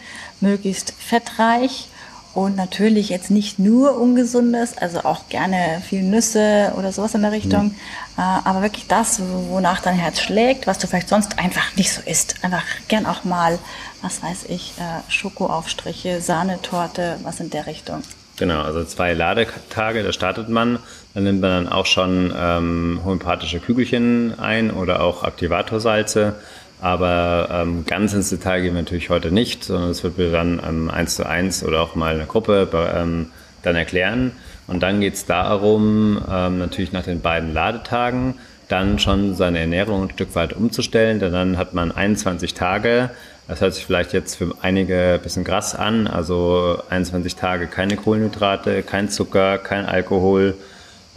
möglichst 0.40 0.94
fettreich 0.98 1.88
und 2.36 2.54
natürlich 2.54 3.08
jetzt 3.08 3.30
nicht 3.30 3.58
nur 3.58 3.98
ungesundes, 3.98 4.76
also 4.76 5.00
auch 5.04 5.30
gerne 5.30 5.82
viel 5.88 6.02
Nüsse 6.02 6.74
oder 6.76 6.92
sowas 6.92 7.14
in 7.14 7.22
der 7.22 7.32
Richtung, 7.32 7.64
mhm. 7.64 7.74
äh, 8.18 8.20
aber 8.44 8.60
wirklich 8.60 8.86
das, 8.86 9.22
wonach 9.48 9.80
dein 9.80 9.94
Herz 9.94 10.20
schlägt, 10.20 10.66
was 10.66 10.78
du 10.78 10.86
vielleicht 10.86 11.08
sonst 11.08 11.38
einfach 11.38 11.74
nicht 11.76 11.90
so 11.90 12.02
isst. 12.04 12.34
Einfach 12.42 12.62
gern 12.88 13.06
auch 13.06 13.24
mal, 13.24 13.58
was 14.02 14.22
weiß 14.22 14.44
ich, 14.48 14.74
äh, 14.78 15.10
Schokoaufstriche, 15.10 16.20
Sahnetorte, 16.20 17.16
was 17.22 17.40
in 17.40 17.48
der 17.48 17.66
Richtung. 17.66 18.02
Genau, 18.36 18.60
also 18.60 18.84
zwei 18.84 19.14
Ladetage, 19.14 20.02
da 20.02 20.12
startet 20.12 20.50
man. 20.50 20.78
Dann 21.14 21.24
nimmt 21.24 21.40
man 21.40 21.64
dann 21.64 21.72
auch 21.72 21.86
schon 21.86 22.34
ähm, 22.36 23.00
homöopathische 23.02 23.60
Kügelchen 23.60 24.38
ein 24.38 24.70
oder 24.70 25.02
auch 25.02 25.22
Aktivatorsalze. 25.22 26.34
Aber 26.80 27.48
ähm, 27.50 27.84
ganz 27.86 28.12
ins 28.12 28.30
Detail 28.30 28.60
gehen 28.60 28.74
wir 28.74 28.82
natürlich 28.82 29.10
heute 29.10 29.30
nicht, 29.30 29.64
sondern 29.64 29.90
es 29.90 30.04
wird 30.04 30.18
mir 30.18 30.30
dann 30.30 30.60
ähm, 30.66 30.90
eins 30.90 31.16
zu 31.16 31.26
eins 31.26 31.64
oder 31.64 31.80
auch 31.80 31.94
mal 31.94 32.14
eine 32.14 32.26
Gruppe 32.26 32.68
ähm, 32.94 33.30
dann 33.62 33.76
erklären. 33.76 34.32
Und 34.66 34.82
dann 34.82 35.00
geht 35.00 35.14
es 35.14 35.26
darum, 35.26 36.22
ähm, 36.30 36.58
natürlich 36.58 36.92
nach 36.92 37.04
den 37.04 37.20
beiden 37.20 37.52
Ladetagen 37.52 38.34
dann 38.68 38.98
schon 38.98 39.34
seine 39.34 39.60
Ernährung 39.60 40.02
ein 40.02 40.10
Stück 40.10 40.34
weit 40.34 40.52
umzustellen, 40.52 41.20
denn 41.20 41.32
dann 41.32 41.56
hat 41.56 41.72
man 41.72 41.92
21 41.92 42.52
Tage, 42.54 43.10
das 43.46 43.60
hört 43.60 43.74
sich 43.74 43.86
vielleicht 43.86 44.12
jetzt 44.12 44.36
für 44.36 44.54
einige 44.60 45.14
ein 45.14 45.20
bisschen 45.22 45.44
krass 45.44 45.76
an. 45.76 46.08
Also 46.08 46.82
21 46.90 47.36
Tage 47.36 47.68
keine 47.68 47.96
Kohlenhydrate, 47.96 48.82
kein 48.82 49.08
Zucker, 49.08 49.58
kein 49.58 49.86
Alkohol. 49.86 50.54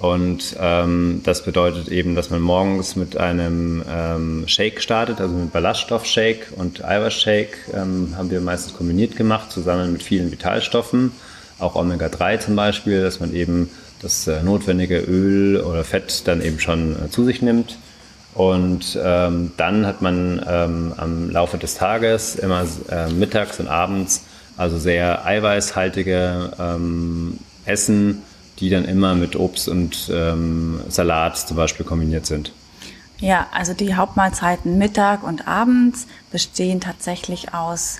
Und 0.02 0.56
ähm, 0.60 1.22
das 1.26 1.44
bedeutet 1.44 1.90
eben, 1.90 2.16
dass 2.16 2.30
man 2.30 2.40
morgens 2.40 2.96
mit 2.96 3.18
einem 3.18 3.84
ähm, 3.90 4.44
Shake 4.48 4.82
startet, 4.82 5.20
also 5.20 5.36
mit 5.36 5.52
Ballaststoffshake 5.52 6.54
und 6.56 6.86
Eiweißshake 6.86 7.58
ähm, 7.74 8.14
haben 8.16 8.32
wir 8.32 8.40
meistens 8.40 8.76
kombiniert 8.76 9.18
gemacht, 9.18 9.52
zusammen 9.52 9.92
mit 9.92 10.02
vielen 10.02 10.32
Vitalstoffen, 10.32 11.12
auch 11.60 11.76
Omega-3 11.76 12.40
zum 12.40 12.56
Beispiel, 12.56 13.02
dass 13.02 13.20
man 13.20 13.34
eben 13.34 13.70
das 14.02 14.26
äh, 14.28 14.42
notwendige 14.42 15.00
Öl 15.00 15.60
oder 15.60 15.84
Fett 15.84 16.26
dann 16.28 16.42
eben 16.42 16.62
schon 16.62 16.96
äh, 16.96 17.10
zu 17.10 17.26
sich 17.26 17.42
nimmt. 17.42 17.78
Und 18.36 18.98
ähm, 19.04 19.52
dann 19.58 19.86
hat 19.86 20.02
man 20.02 20.42
ähm, 20.48 20.94
am 20.96 21.30
Laufe 21.30 21.58
des 21.58 21.76
Tages 21.76 22.36
immer 22.36 22.66
äh, 22.90 23.10
mittags 23.12 23.60
und 23.60 23.68
abends 23.68 24.24
also 24.56 24.78
sehr 24.78 25.26
eiweißhaltige 25.26 26.52
ähm, 26.58 27.38
Essen, 27.66 28.24
die 28.60 28.70
dann 28.70 28.86
immer 28.86 29.16
mit 29.16 29.36
Obst 29.36 29.68
und 29.68 30.12
ähm, 30.14 30.82
Salat 30.90 31.38
zum 31.38 31.58
Beispiel 31.58 31.86
kombiniert 31.86 32.26
sind. 32.26 32.52
Ja, 33.20 33.48
also 33.52 33.74
die 33.74 33.96
Hauptmahlzeiten 33.96 34.78
Mittag 34.78 35.24
und 35.24 35.48
abends 35.48 36.08
bestehen 36.32 36.80
tatsächlich 36.80 37.54
aus 37.54 38.00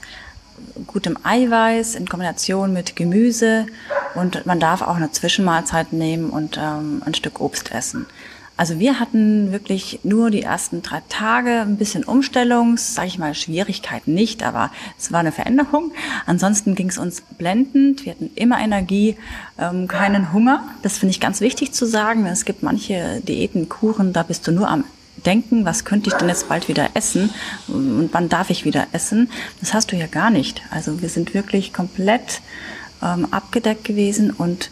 gutem 0.88 1.18
Eiweiß 1.24 1.96
in 1.96 2.08
Kombination 2.08 2.74
mit 2.74 2.96
Gemüse 2.96 3.66
und 4.16 4.46
man 4.46 4.60
darf 4.60 4.82
auch 4.82 4.96
eine 4.96 5.12
Zwischenmahlzeit 5.12 5.94
nehmen 5.94 6.30
und 6.30 6.58
ähm, 6.58 7.02
ein 7.06 7.14
Stück 7.14 7.40
Obst 7.42 7.72
essen. 7.72 8.06
Also 8.60 8.78
wir 8.78 9.00
hatten 9.00 9.54
wirklich 9.54 10.02
nur 10.04 10.32
die 10.32 10.42
ersten 10.42 10.82
drei 10.82 11.02
Tage 11.08 11.62
ein 11.62 11.78
bisschen 11.78 12.04
Umstellungs, 12.04 12.94
sage 12.94 13.08
ich 13.08 13.18
mal, 13.18 13.34
Schwierigkeiten 13.34 14.14
nicht, 14.14 14.44
aber 14.44 14.70
es 14.98 15.14
war 15.14 15.22
eine 15.22 15.32
Veränderung. 15.32 15.94
Ansonsten 16.26 16.76
ging 16.76 16.90
es 16.90 16.98
uns 16.98 17.22
blendend. 17.22 18.04
Wir 18.04 18.12
hatten 18.12 18.32
immer 18.36 18.60
Energie, 18.60 19.16
ähm, 19.58 19.88
keinen 19.88 20.34
Hunger. 20.34 20.62
Das 20.82 20.98
finde 20.98 21.12
ich 21.12 21.22
ganz 21.22 21.40
wichtig 21.40 21.72
zu 21.72 21.86
sagen. 21.86 22.26
Es 22.26 22.44
gibt 22.44 22.62
manche 22.62 23.22
Diäten, 23.22 23.70
Kuren, 23.70 24.12
da 24.12 24.24
bist 24.24 24.46
du 24.46 24.52
nur 24.52 24.68
am 24.68 24.84
denken, 25.26 25.64
was 25.64 25.86
könnte 25.86 26.10
ich 26.10 26.16
denn 26.16 26.28
jetzt 26.28 26.50
bald 26.50 26.68
wieder 26.68 26.90
essen 26.96 27.30
und 27.70 28.10
wann 28.12 28.28
darf 28.28 28.50
ich 28.50 28.66
wieder 28.66 28.88
essen. 28.92 29.30
Das 29.62 29.74
hast 29.74 29.94
du 29.94 29.96
ja 29.96 30.08
gar 30.08 30.32
nicht. 30.32 30.64
Also 30.70 31.02
wir 31.02 31.08
sind 31.08 31.34
wirklich 31.34 31.72
komplett 31.72 32.42
ähm, 33.02 33.26
abgedeckt 33.32 33.86
gewesen 33.86 34.32
und 34.32 34.70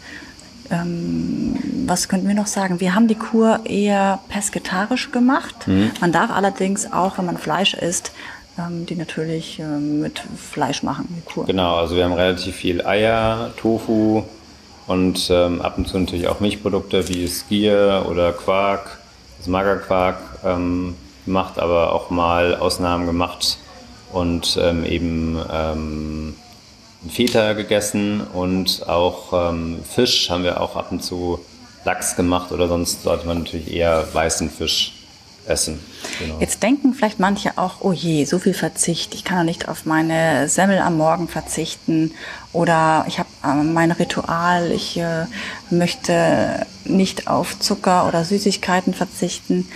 ähm, 0.70 1.56
was 1.86 2.08
könnten 2.08 2.28
wir 2.28 2.34
noch 2.34 2.46
sagen? 2.46 2.80
Wir 2.80 2.94
haben 2.94 3.08
die 3.08 3.14
Kur 3.14 3.60
eher 3.64 4.20
pesketarisch 4.28 5.10
gemacht. 5.10 5.66
Mhm. 5.66 5.90
Man 6.00 6.12
darf 6.12 6.30
allerdings 6.30 6.92
auch, 6.92 7.18
wenn 7.18 7.26
man 7.26 7.38
Fleisch 7.38 7.74
isst, 7.74 8.12
ähm, 8.58 8.86
die 8.86 8.96
natürlich 8.96 9.58
ähm, 9.58 10.00
mit 10.00 10.20
Fleisch 10.36 10.82
machen, 10.82 11.06
die 11.10 11.32
Kur. 11.32 11.46
Genau, 11.46 11.76
also 11.76 11.96
wir 11.96 12.04
haben 12.04 12.12
relativ 12.12 12.56
viel 12.56 12.84
Eier, 12.84 13.52
Tofu 13.56 14.24
und 14.86 15.28
ähm, 15.30 15.62
ab 15.62 15.78
und 15.78 15.88
zu 15.88 15.98
natürlich 15.98 16.28
auch 16.28 16.40
Milchprodukte 16.40 17.08
wie 17.08 17.26
Skier 17.28 18.06
oder 18.08 18.32
Quark, 18.32 18.98
das 19.38 19.46
Magerquark 19.46 20.18
ähm, 20.44 20.96
gemacht, 21.24 21.58
aber 21.58 21.92
auch 21.92 22.10
mal 22.10 22.56
Ausnahmen 22.56 23.06
gemacht 23.06 23.58
und 24.12 24.58
ähm, 24.60 24.84
eben 24.84 25.38
Feta 27.08 27.52
gegessen 27.52 28.20
und 28.20 28.88
auch 28.88 29.50
ähm, 29.50 29.80
Fisch 29.88 30.30
haben 30.30 30.44
wir 30.44 30.60
auch 30.60 30.76
ab 30.76 30.88
und 30.90 31.02
zu 31.02 31.40
Lachs 31.84 32.16
gemacht 32.16 32.52
oder 32.52 32.68
sonst 32.68 33.02
sollte 33.02 33.26
man 33.26 33.38
natürlich 33.38 33.72
eher 33.72 34.06
weißen 34.12 34.50
Fisch 34.50 34.94
essen. 35.48 35.80
Genau. 36.18 36.38
Jetzt 36.40 36.62
denken 36.62 36.94
vielleicht 36.94 37.20
manche 37.20 37.56
auch, 37.56 37.76
oh 37.80 37.92
je, 37.92 38.24
so 38.24 38.38
viel 38.38 38.54
Verzicht, 38.54 39.14
ich 39.14 39.24
kann 39.24 39.38
doch 39.38 39.44
nicht 39.44 39.68
auf 39.68 39.86
meine 39.86 40.48
Semmel 40.48 40.78
am 40.78 40.96
Morgen 40.96 41.28
verzichten 41.28 42.12
oder 42.52 43.04
ich 43.08 43.18
habe 43.18 43.28
äh, 43.44 43.62
mein 43.62 43.90
Ritual, 43.90 44.70
ich 44.72 44.98
äh, 44.98 45.26
möchte 45.70 46.66
nicht 46.84 47.28
auf 47.28 47.58
Zucker 47.58 48.06
oder 48.06 48.24
Süßigkeiten 48.24 48.94
verzichten. 48.94 49.68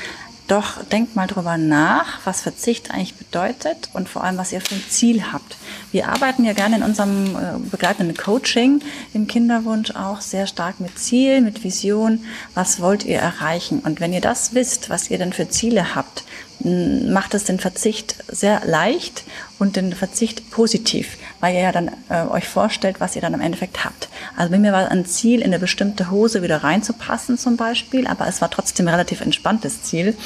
Doch 0.52 0.85
denkt 0.85 1.16
mal 1.16 1.26
drüber 1.26 1.56
nach, 1.56 2.18
was 2.26 2.42
Verzicht 2.42 2.90
eigentlich 2.90 3.14
bedeutet 3.14 3.88
und 3.94 4.06
vor 4.06 4.23
allem, 4.23 4.37
was 4.37 4.52
ihr 4.52 4.61
für 4.61 4.75
ein 4.75 4.85
Ziel 4.87 5.32
habt. 5.32 5.56
Wir 5.92 6.09
arbeiten 6.11 6.44
ja 6.44 6.52
gerne 6.52 6.76
in 6.76 6.82
unserem 6.82 7.35
äh, 7.35 7.59
begleitenden 7.71 8.14
Coaching 8.14 8.82
im 9.14 9.26
Kinderwunsch 9.26 9.92
auch 9.92 10.21
sehr 10.21 10.47
stark 10.47 10.78
mit 10.78 10.99
Ziel, 10.99 11.40
mit 11.40 11.64
Vision. 11.64 12.26
Was 12.52 12.82
wollt 12.82 13.06
ihr 13.06 13.16
erreichen? 13.16 13.78
Und 13.78 14.00
wenn 14.00 14.12
ihr 14.12 14.21
das 14.21 14.52
wisst, 14.52 14.90
was 14.90 15.11
ihr 15.11 15.16
denn 15.16 15.32
für 15.32 15.49
Ziele 15.49 15.94
habt, 15.94 16.25
macht 16.61 17.32
es 17.32 17.44
den 17.44 17.59
Verzicht 17.59 18.16
sehr 18.28 18.61
leicht 18.66 19.25
und 19.59 19.76
den 19.76 19.94
Verzicht 19.94 20.50
positiv, 20.50 21.16
weil 21.42 21.56
ihr 21.56 21.62
ja 21.62 21.72
dann 21.72 21.90
äh, 22.08 22.22
euch 22.30 22.46
vorstellt, 22.46 23.00
was 23.00 23.16
ihr 23.16 23.20
dann 23.20 23.34
im 23.34 23.40
Endeffekt 23.40 23.84
habt. 23.84 24.08
Also 24.37 24.52
bei 24.52 24.58
mir 24.58 24.72
war 24.72 24.88
ein 24.88 25.04
Ziel, 25.04 25.40
in 25.40 25.46
eine 25.46 25.58
bestimmte 25.58 26.08
Hose 26.08 26.40
wieder 26.40 26.58
reinzupassen 26.62 27.37
zum 27.37 27.56
Beispiel, 27.56 28.06
aber 28.06 28.28
es 28.28 28.40
war 28.40 28.49
trotzdem 28.49 28.87
ein 28.87 28.94
relativ 28.94 29.20
entspanntes 29.20 29.82
Ziel. 29.82 30.16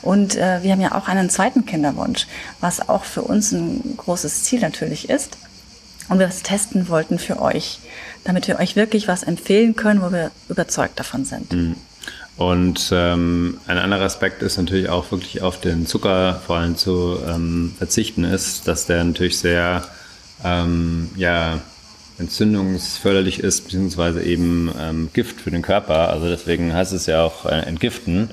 Und 0.00 0.36
äh, 0.36 0.62
wir 0.62 0.72
haben 0.72 0.80
ja 0.80 0.94
auch 0.94 1.06
einen 1.06 1.28
zweiten 1.28 1.66
Kinderwunsch, 1.66 2.26
was 2.60 2.88
auch 2.88 3.04
für 3.04 3.20
uns 3.20 3.52
ein 3.52 3.94
großes 3.98 4.44
Ziel 4.44 4.60
natürlich 4.60 5.10
ist. 5.10 5.36
Und 6.08 6.18
wir 6.18 6.26
das 6.26 6.42
testen 6.42 6.88
wollten 6.88 7.18
für 7.18 7.42
euch, 7.42 7.80
damit 8.24 8.48
wir 8.48 8.58
euch 8.58 8.74
wirklich 8.74 9.06
was 9.06 9.22
empfehlen 9.22 9.76
können, 9.76 10.00
wo 10.00 10.12
wir 10.12 10.30
überzeugt 10.48 10.98
davon 10.98 11.26
sind. 11.26 11.52
Mhm. 11.52 11.76
Und 12.38 12.90
ähm, 12.90 13.58
ein 13.66 13.76
anderer 13.76 14.04
Aspekt 14.06 14.42
ist 14.42 14.56
natürlich 14.56 14.88
auch 14.88 15.10
wirklich 15.10 15.42
auf 15.42 15.60
den 15.60 15.86
Zucker 15.86 16.40
vor 16.46 16.56
allem 16.56 16.78
zu 16.78 17.18
ähm, 17.28 17.74
verzichten 17.76 18.24
ist, 18.24 18.66
dass 18.66 18.86
der 18.86 19.04
natürlich 19.04 19.38
sehr 19.38 19.84
ähm, 20.44 21.10
ja, 21.16 21.60
entzündungsförderlich 22.18 23.40
ist, 23.40 23.64
beziehungsweise 23.64 24.22
eben 24.22 24.72
ähm, 24.78 25.10
Gift 25.12 25.40
für 25.40 25.50
den 25.50 25.62
Körper. 25.62 26.10
Also 26.10 26.28
deswegen 26.28 26.72
heißt 26.72 26.92
es 26.92 27.06
ja 27.06 27.22
auch 27.22 27.46
äh, 27.46 27.60
entgiften. 27.60 28.30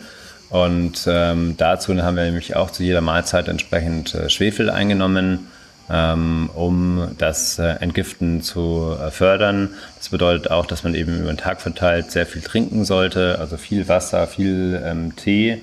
Und 0.49 1.05
ähm, 1.07 1.55
dazu 1.57 1.95
haben 2.01 2.17
wir 2.17 2.25
nämlich 2.25 2.55
auch 2.55 2.71
zu 2.71 2.83
jeder 2.83 3.01
Mahlzeit 3.01 3.47
entsprechend 3.47 4.13
äh, 4.13 4.29
Schwefel 4.29 4.69
eingenommen 4.69 5.47
ähm, 5.91 6.49
um 6.55 7.09
das 7.17 7.59
äh, 7.59 7.75
Entgiften 7.81 8.41
zu 8.41 8.95
äh, 8.99 9.11
fördern. 9.11 9.69
Das 9.97 10.09
bedeutet 10.09 10.49
auch, 10.49 10.65
dass 10.65 10.83
man 10.83 10.95
eben 10.95 11.19
über 11.19 11.33
den 11.33 11.37
Tag 11.37 11.61
verteilt 11.61 12.11
sehr 12.11 12.25
viel 12.25 12.41
trinken 12.41 12.85
sollte, 12.85 13.39
also 13.39 13.57
viel 13.57 13.87
Wasser, 13.87 14.25
viel 14.27 14.81
ähm, 14.85 15.15
Tee. 15.15 15.61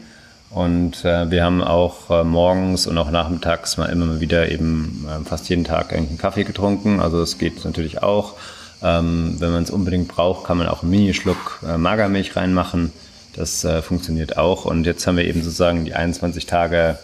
Und 0.50 1.04
äh, 1.04 1.30
wir 1.30 1.44
haben 1.44 1.62
auch 1.62 2.10
äh, 2.10 2.24
morgens 2.24 2.86
und 2.86 2.96
auch 2.96 3.10
nachmittags 3.10 3.76
mal 3.76 3.86
immer 3.86 4.20
wieder 4.20 4.50
eben 4.50 5.06
äh, 5.06 5.28
fast 5.28 5.48
jeden 5.48 5.64
Tag 5.64 5.92
einen 5.92 6.16
Kaffee 6.16 6.44
getrunken. 6.44 7.00
Also 7.00 7.20
es 7.20 7.38
geht 7.38 7.64
natürlich 7.64 8.02
auch. 8.02 8.34
Ähm, 8.82 9.36
wenn 9.38 9.50
man 9.50 9.64
es 9.64 9.70
unbedingt 9.70 10.08
braucht, 10.08 10.46
kann 10.46 10.58
man 10.58 10.68
auch 10.68 10.82
einen 10.82 10.90
Minischluck 10.90 11.60
äh, 11.66 11.76
Magermilch 11.76 12.36
reinmachen. 12.36 12.92
Das 13.34 13.64
äh, 13.64 13.82
funktioniert 13.82 14.38
auch. 14.38 14.64
Und 14.64 14.84
jetzt 14.84 15.06
haben 15.06 15.16
wir 15.16 15.24
eben 15.24 15.42
sozusagen 15.42 15.84
die 15.84 15.94
21 15.94 16.46
Tage 16.46 16.98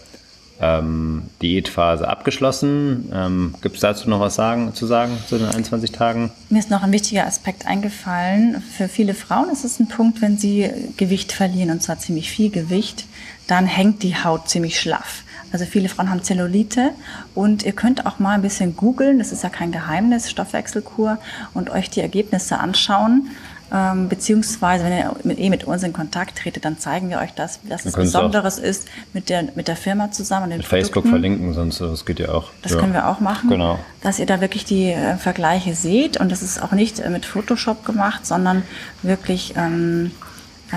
ähm, 0.60 1.24
Diätphase 1.42 2.08
abgeschlossen. 2.08 3.10
Ähm, 3.12 3.54
Gibt 3.60 3.74
es 3.74 3.80
dazu 3.80 4.08
noch 4.08 4.20
was 4.20 4.34
sagen, 4.34 4.74
zu 4.74 4.86
sagen 4.86 5.18
zu 5.28 5.36
den 5.36 5.48
21 5.48 5.92
Tagen? 5.92 6.30
Mir 6.48 6.60
ist 6.60 6.70
noch 6.70 6.82
ein 6.82 6.92
wichtiger 6.92 7.26
Aspekt 7.26 7.66
eingefallen. 7.66 8.62
Für 8.76 8.88
viele 8.88 9.14
Frauen 9.14 9.50
ist 9.50 9.64
es 9.64 9.80
ein 9.80 9.88
Punkt, 9.88 10.22
wenn 10.22 10.38
sie 10.38 10.70
Gewicht 10.96 11.32
verlieren, 11.32 11.70
und 11.70 11.82
zwar 11.82 11.98
ziemlich 11.98 12.30
viel 12.30 12.50
Gewicht, 12.50 13.06
dann 13.46 13.66
hängt 13.66 14.02
die 14.02 14.16
Haut 14.16 14.48
ziemlich 14.48 14.80
schlaff. 14.80 15.22
Also 15.52 15.66
viele 15.66 15.88
Frauen 15.88 16.10
haben 16.10 16.22
Zellulite 16.22 16.90
und 17.34 17.64
ihr 17.64 17.72
könnt 17.72 18.06
auch 18.06 18.18
mal 18.18 18.32
ein 18.32 18.42
bisschen 18.42 18.76
googeln, 18.76 19.18
das 19.18 19.30
ist 19.30 19.44
ja 19.44 19.48
kein 19.48 19.70
Geheimnis, 19.70 20.28
Stoffwechselkur 20.28 21.18
und 21.52 21.70
euch 21.70 21.90
die 21.90 22.00
Ergebnisse 22.00 22.58
anschauen. 22.58 23.30
Ähm, 23.72 24.08
beziehungsweise, 24.08 24.84
wenn 24.84 24.92
ihr 24.92 25.16
mit, 25.24 25.38
eh 25.38 25.50
mit 25.50 25.64
uns 25.64 25.82
in 25.82 25.92
Kontakt 25.92 26.38
tretet, 26.38 26.64
dann 26.64 26.78
zeigen 26.78 27.08
wir 27.08 27.18
euch 27.18 27.32
das, 27.34 27.60
dass 27.68 27.86
es 27.86 27.94
Besonderes 27.94 28.58
ist 28.58 28.88
mit 29.12 29.28
der, 29.28 29.48
mit 29.54 29.68
der 29.68 29.76
Firma 29.76 30.10
zusammen. 30.10 30.48
mit 30.48 30.58
Produkten. 30.58 30.76
Facebook 30.76 31.08
verlinken, 31.08 31.54
sonst 31.54 31.80
das 31.80 32.04
geht 32.04 32.20
ja 32.20 32.28
auch. 32.30 32.50
Das 32.62 32.72
ja. 32.72 32.78
können 32.78 32.92
wir 32.92 33.08
auch 33.08 33.20
machen. 33.20 33.48
Genau. 33.48 33.78
Dass 34.02 34.18
ihr 34.18 34.26
da 34.26 34.40
wirklich 34.40 34.64
die 34.64 34.90
äh, 34.90 35.16
Vergleiche 35.16 35.74
seht 35.74 36.18
und 36.18 36.30
das 36.30 36.42
ist 36.42 36.62
auch 36.62 36.72
nicht 36.72 37.00
äh, 37.00 37.08
mit 37.10 37.24
Photoshop 37.26 37.84
gemacht, 37.84 38.26
sondern 38.26 38.64
wirklich 39.02 39.54
ähm, 39.56 40.10
äh, 40.10 40.23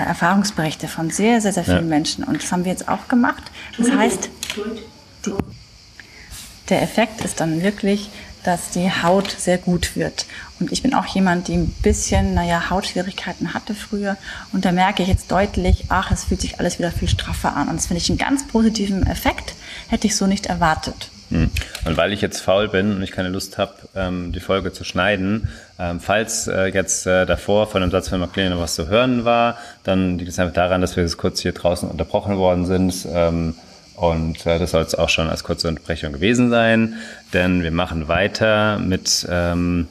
Erfahrungsberichte 0.03 0.87
von 0.87 1.09
sehr, 1.09 1.41
sehr, 1.41 1.53
sehr 1.53 1.63
vielen 1.63 1.89
ja. 1.89 1.95
Menschen. 1.95 2.23
Und 2.23 2.41
das 2.41 2.51
haben 2.51 2.65
wir 2.65 2.71
jetzt 2.71 2.87
auch 2.87 3.07
gemacht. 3.07 3.43
Das 3.77 3.91
heißt, 3.91 4.29
die, 5.25 5.33
der 6.69 6.81
Effekt 6.81 7.21
ist 7.21 7.39
dann 7.39 7.61
wirklich, 7.61 8.09
dass 8.43 8.69
die 8.69 8.89
Haut 8.89 9.29
sehr 9.29 9.57
gut 9.57 9.95
wird. 9.95 10.25
Und 10.59 10.71
ich 10.71 10.81
bin 10.81 10.93
auch 10.93 11.05
jemand, 11.07 11.49
die 11.49 11.55
ein 11.55 11.69
bisschen, 11.81 12.33
naja, 12.33 12.69
Hautschwierigkeiten 12.69 13.53
hatte 13.53 13.75
früher. 13.75 14.15
Und 14.53 14.63
da 14.63 14.71
merke 14.71 15.03
ich 15.03 15.09
jetzt 15.09 15.31
deutlich, 15.31 15.85
ach, 15.89 16.11
es 16.11 16.23
fühlt 16.23 16.41
sich 16.41 16.59
alles 16.59 16.79
wieder 16.79 16.91
viel 16.91 17.09
straffer 17.09 17.55
an. 17.55 17.67
Und 17.67 17.75
das 17.75 17.87
finde 17.87 18.01
ich 18.01 18.09
einen 18.09 18.17
ganz 18.17 18.47
positiven 18.47 19.05
Effekt. 19.05 19.55
Hätte 19.89 20.07
ich 20.07 20.15
so 20.15 20.27
nicht 20.27 20.45
erwartet. 20.45 21.09
Hm. 21.29 21.49
Und 21.85 21.97
weil 21.97 22.13
ich 22.13 22.21
jetzt 22.21 22.39
faul 22.39 22.69
bin 22.69 22.95
und 22.95 23.03
ich 23.03 23.11
keine 23.11 23.29
Lust 23.29 23.57
habe, 23.57 23.73
ähm, 23.95 24.31
die 24.31 24.39
Folge 24.39 24.71
zu 24.71 24.83
schneiden, 24.83 25.49
ähm, 25.77 25.99
falls 25.99 26.47
äh, 26.47 26.67
jetzt 26.67 27.05
äh, 27.05 27.25
davor 27.25 27.67
von 27.67 27.81
dem 27.81 27.91
Satz 27.91 28.09
von 28.09 28.19
McLean 28.19 28.51
noch 28.51 28.61
was 28.61 28.75
zu 28.75 28.87
hören 28.87 29.25
war, 29.25 29.57
dann 29.83 30.17
liegt 30.17 30.29
es 30.29 30.39
einfach 30.39 30.53
daran, 30.53 30.81
dass 30.81 30.95
wir 30.95 31.03
jetzt 31.03 31.17
kurz 31.17 31.41
hier 31.41 31.51
draußen 31.51 31.89
unterbrochen 31.89 32.37
worden 32.37 32.65
sind. 32.65 33.07
Ähm, 33.11 33.55
und 33.95 34.45
äh, 34.45 34.59
das 34.59 34.71
soll 34.71 34.83
es 34.83 34.95
auch 34.95 35.09
schon 35.09 35.27
als 35.27 35.43
kurze 35.43 35.67
Unterbrechung 35.67 36.13
gewesen 36.13 36.49
sein, 36.49 36.95
denn 37.33 37.63
wir 37.63 37.71
machen 37.71 38.07
weiter 38.07 38.77
mit 38.77 39.27
ähm, 39.29 39.87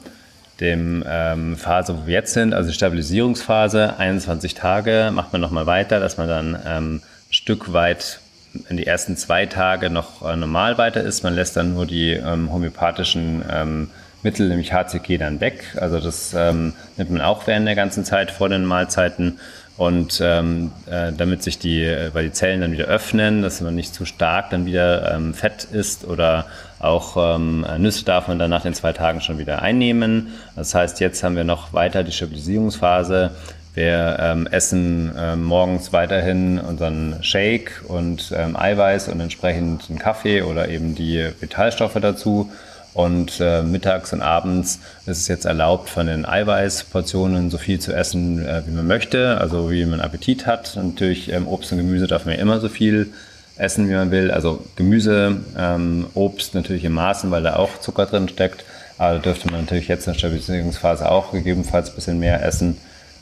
dem 0.59 1.03
ähm, 1.05 1.57
Phase, 1.57 1.95
wo 1.95 2.07
wir 2.07 2.13
jetzt 2.13 2.33
sind, 2.33 2.53
also 2.53 2.71
Stabilisierungsphase, 2.71 3.97
21 3.97 4.55
Tage, 4.55 5.11
macht 5.13 5.33
man 5.33 5.41
nochmal 5.41 5.65
weiter, 5.65 5.99
dass 5.99 6.17
man 6.17 6.27
dann 6.27 6.59
ähm, 6.65 6.95
ein 6.95 7.33
Stück 7.33 7.73
weit 7.73 8.21
in 8.69 8.77
die 8.77 8.87
ersten 8.87 9.17
zwei 9.17 9.45
Tage 9.45 9.89
noch 9.89 10.27
äh, 10.27 10.35
normal 10.35 10.77
weiter 10.77 11.01
ist. 11.01 11.23
Man 11.23 11.35
lässt 11.35 11.55
dann 11.55 11.73
nur 11.73 11.85
die 11.85 12.11
ähm, 12.11 12.51
homöopathischen 12.51 13.43
ähm, 13.51 13.89
Mittel, 14.23 14.49
nämlich 14.49 14.73
HCG, 14.73 15.17
dann 15.17 15.39
weg. 15.39 15.75
Also 15.79 15.99
das 15.99 16.33
ähm, 16.33 16.73
nimmt 16.97 17.11
man 17.11 17.21
auch 17.21 17.47
während 17.47 17.67
der 17.67 17.75
ganzen 17.75 18.03
Zeit 18.03 18.31
vor 18.31 18.49
den 18.49 18.65
Mahlzeiten. 18.65 19.39
Und 19.77 20.19
ähm, 20.23 20.71
äh, 20.87 21.11
damit 21.15 21.43
sich 21.43 21.59
die, 21.59 21.83
äh, 21.83 22.09
weil 22.11 22.25
die 22.25 22.31
Zellen 22.31 22.61
dann 22.61 22.71
wieder 22.71 22.85
öffnen, 22.85 23.43
dass 23.43 23.61
man 23.61 23.75
nicht 23.75 23.93
zu 23.93 24.05
stark 24.05 24.49
dann 24.49 24.65
wieder 24.65 25.13
ähm, 25.13 25.35
Fett 25.35 25.65
isst 25.65 26.03
oder 26.03 26.47
auch 26.79 27.35
ähm, 27.35 27.63
Nüsse 27.77 28.03
darf 28.03 28.27
man 28.27 28.39
dann 28.39 28.49
nach 28.49 28.63
den 28.63 28.73
zwei 28.73 28.91
Tagen 28.93 29.21
schon 29.21 29.37
wieder 29.37 29.61
einnehmen. 29.61 30.33
Das 30.55 30.73
heißt, 30.73 30.99
jetzt 30.99 31.23
haben 31.23 31.35
wir 31.35 31.43
noch 31.43 31.73
weiter 31.73 32.03
die 32.03 32.11
Stabilisierungsphase. 32.11 33.31
Wir 33.77 34.17
ähm, 34.19 34.47
essen 34.47 35.11
ähm, 35.15 35.43
morgens 35.43 35.93
weiterhin 35.93 36.57
unseren 36.57 37.17
Shake 37.21 37.83
und 37.87 38.33
ähm, 38.35 38.55
Eiweiß 38.55 39.07
und 39.07 39.19
entsprechend 39.19 39.83
einen 39.87 39.99
Kaffee 39.99 40.41
oder 40.41 40.67
eben 40.67 40.95
die 40.95 41.29
Vitalstoffe 41.39 41.93
dazu. 42.01 42.51
Und 42.95 43.39
äh, 43.39 43.61
mittags 43.61 44.13
und 44.13 44.23
abends 44.23 44.79
ist 45.05 45.19
es 45.19 45.27
jetzt 45.27 45.45
erlaubt, 45.45 45.89
von 45.89 46.07
den 46.07 46.25
Eiweißportionen 46.25 47.51
so 47.51 47.59
viel 47.59 47.77
zu 47.77 47.93
essen, 47.93 48.43
äh, 48.43 48.63
wie 48.65 48.71
man 48.71 48.87
möchte, 48.87 49.37
also 49.39 49.69
wie 49.69 49.85
man 49.85 50.01
Appetit 50.01 50.47
hat. 50.47 50.75
Natürlich 50.75 51.31
ähm, 51.31 51.47
Obst 51.47 51.71
und 51.71 51.77
Gemüse 51.77 52.07
darf 52.07 52.25
man 52.25 52.33
ja 52.33 52.41
immer 52.41 52.59
so 52.59 52.69
viel 52.69 53.13
essen, 53.57 53.89
wie 53.89 53.93
man 53.93 54.09
will. 54.09 54.31
Also 54.31 54.65
Gemüse, 54.75 55.37
ähm, 55.55 56.07
Obst 56.15 56.55
natürlich 56.55 56.83
in 56.83 56.93
Maßen, 56.93 57.29
weil 57.29 57.43
da 57.43 57.57
auch 57.57 57.79
Zucker 57.79 58.07
drin 58.07 58.27
steckt. 58.27 58.65
Aber 58.97 59.13
da 59.13 59.19
dürfte 59.19 59.51
man 59.51 59.61
natürlich 59.61 59.87
jetzt 59.87 60.07
in 60.07 60.13
der 60.13 60.17
Stabilisierungsphase 60.17 61.11
auch 61.11 61.31
gegebenenfalls 61.31 61.91
ein 61.91 61.95
bisschen 61.95 62.17
mehr 62.17 62.43
essen. 62.43 62.77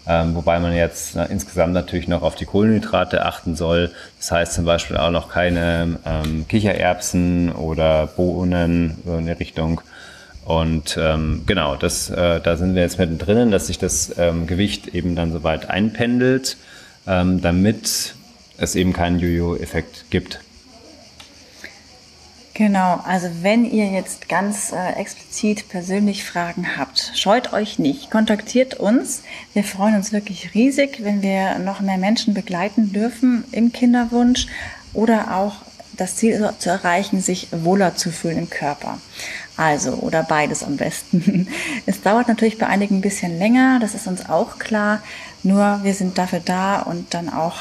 Ähm, 0.08 0.36
wobei 0.36 0.60
man 0.60 0.74
jetzt 0.74 1.16
na, 1.16 1.24
insgesamt 1.24 1.74
natürlich 1.74 2.08
noch 2.08 2.22
auf 2.22 2.36
die 2.36 2.46
Kohlenhydrate 2.46 3.26
achten 3.26 3.56
soll. 3.56 3.92
Das 4.20 4.32
heißt 4.32 4.54
zum 4.54 4.66
Beispiel 4.66 4.98
auch 4.98 5.12
noch 5.12 5.30
keine 5.30 5.98
ähm, 6.06 6.48
Kichererbsen 6.48 7.52
oder 7.52 8.08
Bohnen 8.08 8.98
so 9.06 9.18
in 9.18 9.26
der 9.26 9.40
Richtung. 9.40 9.82
Und 10.46 10.96
ähm, 11.02 11.42
genau, 11.48 11.76
das, 11.76 12.12
äh, 12.12 12.40
da 12.40 12.56
sind 12.56 12.76
wir 12.76 12.84
jetzt 12.84 13.00
mittendrin, 13.00 13.50
dass 13.50 13.68
sich 13.68 13.80
das 13.80 14.16
ähm, 14.18 14.46
Gewicht 14.46 14.90
eben 14.90 15.16
dann 15.16 15.32
soweit 15.32 15.72
einpendelt, 15.72 16.58
ähm, 17.08 17.42
damit 17.42 18.14
es 18.58 18.76
eben 18.76 18.94
keinen 18.94 19.20
Jojo-Effekt 19.20 20.06
gibt. 20.12 20.40
Genau, 22.58 23.02
also 23.06 23.28
wenn 23.42 23.70
ihr 23.70 23.88
jetzt 23.88 24.30
ganz 24.30 24.72
äh, 24.72 24.94
explizit 24.94 25.68
persönlich 25.68 26.24
Fragen 26.24 26.78
habt, 26.78 27.12
scheut 27.14 27.52
euch 27.52 27.80
nicht, 27.80 28.10
kontaktiert 28.10 28.76
uns. 28.76 29.24
Wir 29.54 29.66
freuen 29.66 29.94
uns 29.94 30.14
wirklich 30.14 30.54
riesig, 30.54 31.04
wenn 31.04 31.22
wir 31.22 31.60
noch 31.60 31.82
mehr 31.82 31.98
Menschen 31.98 32.34
begleiten 32.34 32.94
dürfen 32.94 33.44
im 33.52 33.74
Kinderwunsch 33.74 34.48
oder 34.94 35.36
auch 35.36 35.56
das 35.98 36.16
Ziel 36.16 36.50
zu 36.58 36.70
erreichen, 36.70 37.20
sich 37.20 37.50
wohler 37.52 37.98
zu 37.98 38.10
fühlen 38.10 38.38
im 38.38 38.50
Körper. 38.50 39.00
Also, 39.58 39.96
oder 39.96 40.24
beides 40.24 40.64
am 40.64 40.78
besten. 40.78 41.50
Es 41.86 42.04
dauert 42.04 42.30
natürlich 42.30 42.58
bei 42.58 42.68
einigen 42.68 43.00
ein 43.00 43.02
bisschen 43.02 43.38
länger, 43.38 43.80
das 43.82 43.96
ist 43.96 44.08
uns 44.08 44.30
auch 44.30 44.60
klar. 44.60 45.04
Nur 45.44 45.82
wir 45.84 45.94
sind 45.94 46.18
dafür 46.18 46.40
da 46.40 46.80
und 46.84 47.14
dann 47.14 47.28
auch 47.28 47.58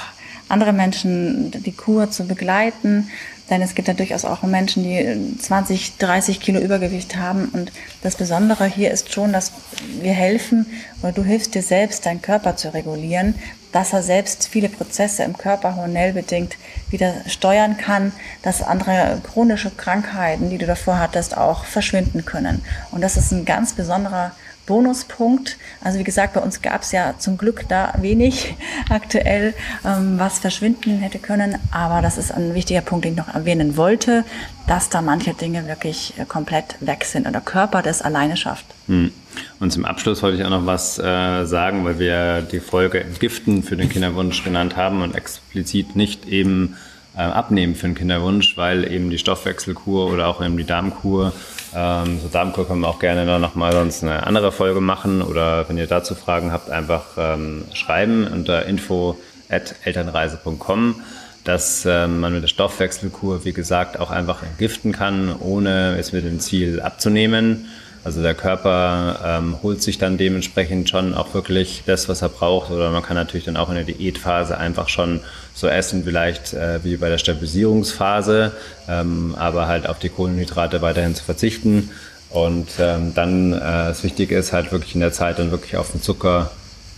andere 0.48 0.72
Menschen 0.72 1.50
die 1.50 1.72
Kur 1.72 2.12
zu 2.12 2.28
begleiten 2.28 3.10
denn 3.50 3.60
es 3.60 3.74
gibt 3.74 3.88
ja 3.88 3.94
durchaus 3.94 4.24
auch 4.24 4.42
Menschen, 4.42 4.84
die 4.84 5.36
20, 5.38 5.98
30 5.98 6.40
Kilo 6.40 6.60
Übergewicht 6.60 7.16
haben. 7.16 7.50
Und 7.52 7.72
das 8.02 8.16
Besondere 8.16 8.66
hier 8.66 8.90
ist 8.90 9.12
schon, 9.12 9.32
dass 9.32 9.52
wir 10.00 10.12
helfen 10.12 10.66
oder 11.02 11.12
du 11.12 11.22
hilfst 11.22 11.54
dir 11.54 11.62
selbst, 11.62 12.06
deinen 12.06 12.22
Körper 12.22 12.56
zu 12.56 12.72
regulieren, 12.72 13.34
dass 13.72 13.92
er 13.92 14.02
selbst 14.02 14.48
viele 14.48 14.68
Prozesse 14.68 15.24
im 15.24 15.36
Körper 15.36 15.74
hormonellbedingt 15.74 16.56
wieder 16.90 17.12
steuern 17.26 17.76
kann, 17.76 18.12
dass 18.42 18.62
andere 18.62 19.20
chronische 19.24 19.70
Krankheiten, 19.70 20.48
die 20.48 20.58
du 20.58 20.66
davor 20.66 20.98
hattest, 20.98 21.36
auch 21.36 21.64
verschwinden 21.64 22.24
können. 22.24 22.62
Und 22.92 23.00
das 23.00 23.16
ist 23.16 23.32
ein 23.32 23.44
ganz 23.44 23.72
besonderer 23.72 24.32
Bonuspunkt. 24.66 25.56
Also 25.82 25.98
wie 25.98 26.04
gesagt, 26.04 26.34
bei 26.34 26.40
uns 26.40 26.62
gab 26.62 26.82
es 26.82 26.92
ja 26.92 27.14
zum 27.18 27.38
Glück 27.38 27.64
da 27.68 27.94
wenig 28.00 28.54
aktuell, 28.90 29.54
ähm, 29.84 30.18
was 30.18 30.38
verschwinden 30.38 30.98
hätte 30.98 31.18
können. 31.18 31.56
Aber 31.70 32.02
das 32.02 32.18
ist 32.18 32.32
ein 32.32 32.54
wichtiger 32.54 32.80
Punkt, 32.80 33.04
den 33.04 33.12
ich 33.12 33.18
noch 33.18 33.34
erwähnen 33.34 33.76
wollte, 33.76 34.24
dass 34.66 34.88
da 34.88 35.02
manche 35.02 35.34
Dinge 35.34 35.66
wirklich 35.66 36.14
äh, 36.18 36.24
komplett 36.24 36.76
weg 36.80 37.04
sind 37.04 37.26
und 37.26 37.32
der 37.32 37.42
Körper 37.42 37.82
das 37.82 38.02
alleine 38.02 38.36
schafft. 38.36 38.66
Hm. 38.86 39.12
Und 39.60 39.72
zum 39.72 39.84
Abschluss 39.84 40.22
wollte 40.22 40.38
ich 40.38 40.44
auch 40.44 40.50
noch 40.50 40.66
was 40.66 40.98
äh, 40.98 41.44
sagen, 41.44 41.84
weil 41.84 41.98
wir 41.98 42.42
die 42.42 42.60
Folge 42.60 43.00
Entgiften 43.00 43.62
für 43.62 43.76
den 43.76 43.88
Kinderwunsch 43.88 44.44
genannt 44.44 44.76
haben 44.76 45.02
und 45.02 45.14
explizit 45.14 45.96
nicht 45.96 46.26
eben 46.26 46.76
abnehmen 47.22 47.74
für 47.74 47.86
den 47.86 47.94
Kinderwunsch, 47.94 48.56
weil 48.56 48.90
eben 48.90 49.10
die 49.10 49.18
Stoffwechselkur 49.18 50.12
oder 50.12 50.26
auch 50.26 50.44
eben 50.44 50.56
die 50.56 50.64
Darmkur 50.64 51.32
ähm, 51.74 52.20
so 52.20 52.28
Darmkur 52.28 52.68
können 52.68 52.82
wir 52.82 52.88
auch 52.88 53.00
gerne 53.00 53.26
dann 53.26 53.40
nochmal 53.40 53.72
sonst 53.72 54.04
eine 54.04 54.24
andere 54.26 54.52
Folge 54.52 54.80
machen 54.80 55.22
oder 55.22 55.68
wenn 55.68 55.76
ihr 55.76 55.88
dazu 55.88 56.14
Fragen 56.14 56.52
habt, 56.52 56.70
einfach 56.70 57.06
ähm, 57.16 57.64
schreiben 57.72 58.28
unter 58.28 58.64
info.elternreise.com, 58.66 61.00
dass 61.42 61.84
ähm, 61.84 62.20
man 62.20 62.32
mit 62.32 62.44
der 62.44 62.48
Stoffwechselkur, 62.48 63.44
wie 63.44 63.52
gesagt, 63.52 63.98
auch 63.98 64.12
einfach 64.12 64.44
entgiften 64.44 64.92
kann, 64.92 65.34
ohne 65.40 65.96
es 65.98 66.12
mit 66.12 66.24
dem 66.24 66.38
Ziel 66.38 66.80
abzunehmen. 66.80 67.66
Also 68.04 68.22
der 68.22 68.34
Körper 68.34 69.18
ähm, 69.24 69.56
holt 69.62 69.82
sich 69.82 69.98
dann 69.98 70.16
dementsprechend 70.16 70.88
schon 70.90 71.12
auch 71.14 71.34
wirklich 71.34 71.82
das, 71.86 72.08
was 72.08 72.22
er 72.22 72.28
braucht. 72.28 72.70
Oder 72.70 72.90
man 72.90 73.02
kann 73.02 73.16
natürlich 73.16 73.46
dann 73.46 73.56
auch 73.56 73.70
in 73.70 73.76
der 73.76 73.84
Diätphase 73.84 74.58
einfach 74.58 74.90
schon 74.90 75.20
so 75.54 75.68
essen, 75.68 76.04
vielleicht 76.04 76.52
äh, 76.52 76.82
wie 76.82 76.96
bei 76.96 77.08
der 77.08 77.18
Stabilisierungsphase, 77.18 78.52
ähm, 78.88 79.34
aber 79.38 79.68
halt 79.68 79.88
auf 79.88 79.98
die 79.98 80.08
Kohlenhydrate 80.08 80.82
weiterhin 80.82 81.14
zu 81.14 81.24
verzichten. 81.24 81.90
Und 82.30 82.68
ähm, 82.80 83.14
dann 83.14 83.52
äh, 83.52 83.58
das 83.60 84.02
Wichtige 84.02 84.36
ist 84.36 84.52
halt 84.52 84.72
wirklich 84.72 84.94
in 84.94 85.00
der 85.00 85.12
Zeit 85.12 85.38
dann 85.38 85.52
wirklich 85.52 85.76
auf 85.76 85.92
den 85.92 86.02
Zucker 86.02 86.50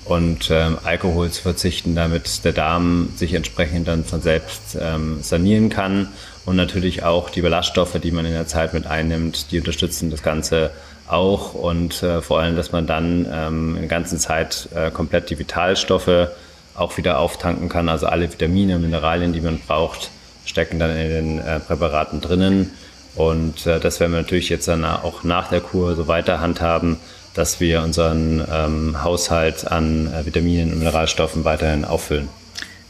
und 0.07 0.51
ähm, 0.51 0.79
Alkohol 0.85 1.31
zu 1.31 1.43
verzichten, 1.43 1.95
damit 1.95 2.45
der 2.45 2.53
Darm 2.53 3.11
sich 3.17 3.35
entsprechend 3.35 3.89
dann 3.89 4.05
von 4.05 4.23
selbst 4.23 4.79
ähm, 4.81 5.19
sanieren 5.23 5.69
kann. 5.69 6.09
Und 6.47 6.57
natürlich 6.57 7.03
auch 7.03 7.29
die 7.29 7.43
Ballaststoffe, 7.43 7.99
die 8.01 8.13
man 8.13 8.25
in 8.25 8.33
der 8.33 8.47
Zeit 8.47 8.73
mit 8.73 8.87
einnimmt, 8.87 9.51
die 9.51 9.59
unterstützen 9.59 10.11
das 10.11 10.23
Ganze 10.23 10.71
auch 11.09 11.55
und 11.55 12.03
äh, 12.03 12.23
vor 12.23 12.41
allem, 12.41 12.57
dass 12.57 12.73
man 12.73 12.87
dann 12.87 13.27
ähm, 13.31 13.75
in 13.75 13.83
der 13.83 13.89
ganzen 13.89 14.19
Zeit 14.19 14.69
äh, 14.75 14.91
komplett 14.91 15.29
die 15.31 15.39
Vitalstoffe 15.39 16.29
auch 16.77 16.97
wieder 16.97 17.19
auftanken 17.19 17.69
kann. 17.69 17.89
Also 17.89 18.07
alle 18.07 18.31
Vitamine, 18.33 18.79
Mineralien, 18.79 19.33
die 19.33 19.41
man 19.41 19.59
braucht, 19.59 20.11
stecken 20.45 20.79
dann 20.79 20.97
in 20.97 21.09
den 21.09 21.39
äh, 21.39 21.61
Präparaten 21.61 22.21
drinnen. 22.21 22.73
Und 23.15 23.67
äh, 23.67 23.81
das 23.81 24.01
werden 24.01 24.13
wir 24.13 24.21
natürlich 24.21 24.49
jetzt 24.49 24.69
dann 24.69 24.85
auch 24.85 25.25
nach 25.25 25.49
der 25.49 25.61
Kur 25.61 25.97
so 25.97 26.07
weiter 26.07 26.41
handhaben, 26.41 26.99
dass 27.35 27.61
wir 27.61 27.83
unseren 27.83 28.45
ähm, 28.51 29.03
Haushalt 29.03 29.71
an 29.71 30.13
äh, 30.13 30.25
Vitaminen 30.25 30.73
und 30.73 30.79
Mineralstoffen 30.79 31.45
weiterhin 31.45 31.85
auffüllen. 31.85 32.29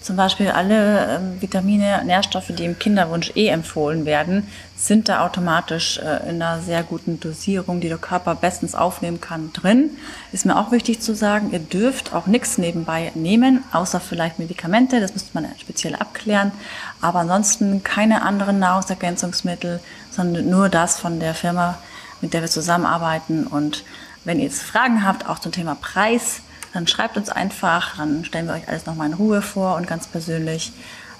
Zum 0.06 0.14
Beispiel 0.14 0.50
alle 0.50 1.16
äh, 1.16 1.42
Vitamine, 1.42 2.04
Nährstoffe, 2.04 2.52
die 2.56 2.64
im 2.64 2.78
Kinderwunsch 2.78 3.32
eh 3.34 3.48
empfohlen 3.48 4.06
werden, 4.06 4.46
sind 4.76 5.08
da 5.08 5.26
automatisch 5.26 5.98
äh, 5.98 6.30
in 6.30 6.40
einer 6.40 6.60
sehr 6.60 6.84
guten 6.84 7.18
Dosierung, 7.18 7.80
die 7.80 7.88
der 7.88 7.98
Körper 7.98 8.36
bestens 8.36 8.76
aufnehmen 8.76 9.20
kann, 9.20 9.52
drin. 9.52 9.90
Ist 10.30 10.46
mir 10.46 10.56
auch 10.56 10.70
wichtig 10.70 11.00
zu 11.00 11.16
sagen, 11.16 11.50
ihr 11.50 11.58
dürft 11.58 12.14
auch 12.14 12.28
nichts 12.28 12.56
nebenbei 12.56 13.10
nehmen, 13.16 13.64
außer 13.72 13.98
vielleicht 13.98 14.38
Medikamente, 14.38 15.00
das 15.00 15.12
müsste 15.12 15.30
man 15.34 15.48
speziell 15.58 15.96
abklären. 15.96 16.52
Aber 17.00 17.18
ansonsten 17.18 17.82
keine 17.82 18.22
anderen 18.22 18.60
Nahrungsergänzungsmittel, 18.60 19.80
sondern 20.12 20.48
nur 20.48 20.68
das 20.68 21.00
von 21.00 21.18
der 21.18 21.34
Firma, 21.34 21.78
mit 22.20 22.32
der 22.32 22.42
wir 22.42 22.48
zusammenarbeiten. 22.48 23.44
Und 23.44 23.82
wenn 24.24 24.38
ihr 24.38 24.44
jetzt 24.44 24.62
Fragen 24.62 25.04
habt, 25.04 25.28
auch 25.28 25.40
zum 25.40 25.50
Thema 25.50 25.74
Preis, 25.74 26.42
dann 26.76 26.86
schreibt 26.86 27.16
uns 27.16 27.30
einfach, 27.30 27.96
dann 27.96 28.24
stellen 28.24 28.46
wir 28.46 28.54
euch 28.54 28.68
alles 28.68 28.84
nochmal 28.84 29.08
in 29.08 29.14
Ruhe 29.14 29.40
vor 29.40 29.76
und 29.76 29.86
ganz 29.86 30.06
persönlich. 30.06 30.72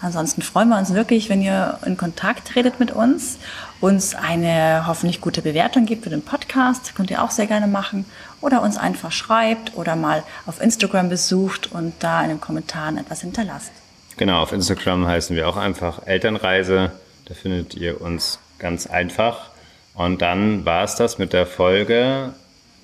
Ansonsten 0.03 0.43
freuen 0.43 0.69
wir 0.69 0.77
uns 0.79 0.93
wirklich, 0.93 1.31
wenn 1.31 1.41
ihr 1.41 1.79
in 1.87 1.97
Kontakt 1.97 2.49
tretet 2.49 2.79
mit 2.79 2.91
uns, 2.91 3.39
uns 3.81 4.15
eine 4.15 4.85
hoffentlich 4.87 5.23
gute 5.23 5.41
Bewertung 5.41 5.87
gibt 5.87 6.05
für 6.05 6.11
den 6.11 6.21
Podcast, 6.21 6.95
könnt 6.95 7.11
ihr 7.11 7.23
auch 7.23 7.31
sehr 7.31 7.47
gerne 7.47 7.67
machen, 7.67 8.05
oder 8.43 8.61
uns 8.61 8.77
einfach 8.77 9.11
schreibt 9.11 9.75
oder 9.77 9.97
mal 9.97 10.23
auf 10.45 10.61
Instagram 10.61 11.09
besucht 11.09 11.73
und 11.73 11.95
da 12.01 12.23
in 12.23 12.29
den 12.29 12.41
Kommentaren 12.41 12.99
etwas 12.99 13.23
hinterlasst. 13.23 13.73
Genau, 14.19 14.43
auf 14.43 14.53
Instagram 14.53 15.07
heißen 15.07 15.35
wir 15.35 15.49
auch 15.49 15.57
einfach 15.57 16.07
Elternreise. 16.07 16.93
Da 17.25 17.35
findet 17.35 17.75
ihr 17.75 18.03
uns 18.03 18.39
ganz 18.59 18.87
einfach. 18.87 19.49
Und 19.95 20.21
dann 20.21 20.67
war 20.67 20.85
es 20.85 20.97
das 20.97 21.17
mit 21.17 21.33
der 21.33 21.47
Folge 21.47 22.35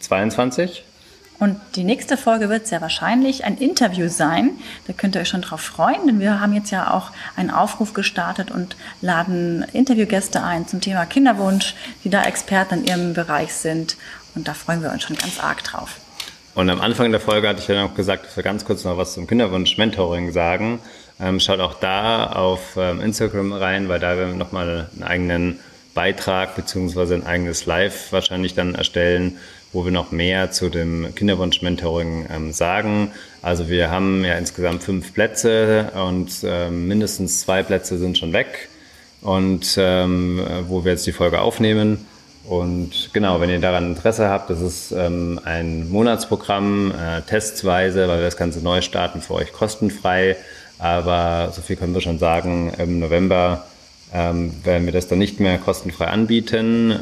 22. 0.00 0.84
Und 1.42 1.60
die 1.74 1.82
nächste 1.82 2.16
Folge 2.16 2.48
wird 2.48 2.68
sehr 2.68 2.80
wahrscheinlich 2.80 3.44
ein 3.44 3.58
Interview 3.58 4.08
sein. 4.08 4.50
Da 4.86 4.92
könnt 4.92 5.16
ihr 5.16 5.22
euch 5.22 5.28
schon 5.28 5.42
drauf 5.42 5.60
freuen, 5.60 6.06
denn 6.06 6.20
wir 6.20 6.40
haben 6.40 6.54
jetzt 6.54 6.70
ja 6.70 6.94
auch 6.94 7.10
einen 7.34 7.50
Aufruf 7.50 7.94
gestartet 7.94 8.52
und 8.52 8.76
laden 9.00 9.66
Interviewgäste 9.72 10.40
ein 10.40 10.68
zum 10.68 10.80
Thema 10.80 11.04
Kinderwunsch, 11.04 11.74
die 12.04 12.10
da 12.10 12.22
Experten 12.22 12.74
in 12.74 12.84
ihrem 12.84 13.14
Bereich 13.14 13.54
sind. 13.54 13.96
Und 14.36 14.46
da 14.46 14.54
freuen 14.54 14.84
wir 14.84 14.92
uns 14.92 15.02
schon 15.02 15.16
ganz 15.16 15.40
arg 15.40 15.64
drauf. 15.64 15.96
Und 16.54 16.70
am 16.70 16.80
Anfang 16.80 17.10
der 17.10 17.20
Folge 17.20 17.48
hatte 17.48 17.58
ich 17.58 17.66
ja 17.66 17.82
noch 17.82 17.96
gesagt, 17.96 18.24
dass 18.24 18.36
wir 18.36 18.44
ganz 18.44 18.64
kurz 18.64 18.84
noch 18.84 18.96
was 18.96 19.14
zum 19.14 19.26
Kinderwunsch-Mentoring 19.26 20.30
sagen. 20.30 20.78
Ähm, 21.18 21.40
schaut 21.40 21.58
auch 21.58 21.74
da 21.74 22.26
auf 22.26 22.76
ähm, 22.76 23.00
Instagram 23.00 23.52
rein, 23.52 23.88
weil 23.88 23.98
da 23.98 24.16
werden 24.16 24.30
wir 24.30 24.38
nochmal 24.38 24.88
einen 24.94 25.02
eigenen 25.02 25.58
Beitrag 25.92 26.54
beziehungsweise 26.54 27.14
ein 27.14 27.26
eigenes 27.26 27.66
Live 27.66 28.12
wahrscheinlich 28.12 28.54
dann 28.54 28.76
erstellen, 28.76 29.38
wo 29.72 29.84
wir 29.84 29.92
noch 29.92 30.12
mehr 30.12 30.50
zu 30.50 30.68
dem 30.68 31.14
Kinderwunsch-Mentoring 31.14 32.26
ähm, 32.30 32.52
sagen. 32.52 33.12
Also 33.40 33.68
wir 33.68 33.90
haben 33.90 34.24
ja 34.24 34.34
insgesamt 34.34 34.82
fünf 34.82 35.14
Plätze 35.14 35.90
und 35.94 36.30
ähm, 36.44 36.88
mindestens 36.88 37.40
zwei 37.40 37.62
Plätze 37.62 37.98
sind 37.98 38.18
schon 38.18 38.32
weg 38.32 38.68
und 39.22 39.76
ähm, 39.78 40.44
wo 40.68 40.84
wir 40.84 40.92
jetzt 40.92 41.06
die 41.06 41.12
Folge 41.12 41.40
aufnehmen. 41.40 42.06
Und 42.44 43.10
genau, 43.12 43.40
wenn 43.40 43.50
ihr 43.50 43.60
daran 43.60 43.90
Interesse 43.90 44.28
habt, 44.28 44.50
das 44.50 44.60
ist 44.60 44.92
ähm, 44.92 45.40
ein 45.44 45.88
Monatsprogramm, 45.88 46.90
äh, 46.90 47.22
testweise, 47.22 48.08
weil 48.08 48.18
wir 48.18 48.24
das 48.24 48.36
Ganze 48.36 48.60
neu 48.60 48.80
starten, 48.80 49.20
für 49.22 49.34
euch 49.34 49.52
kostenfrei. 49.52 50.36
Aber 50.78 51.52
so 51.54 51.62
viel 51.62 51.76
können 51.76 51.94
wir 51.94 52.00
schon 52.00 52.18
sagen, 52.18 52.72
im 52.78 52.98
November 52.98 53.64
ähm, 54.12 54.52
werden 54.64 54.84
wir 54.86 54.92
das 54.92 55.06
dann 55.06 55.20
nicht 55.20 55.38
mehr 55.38 55.56
kostenfrei 55.58 56.06
anbieten. 56.06 56.98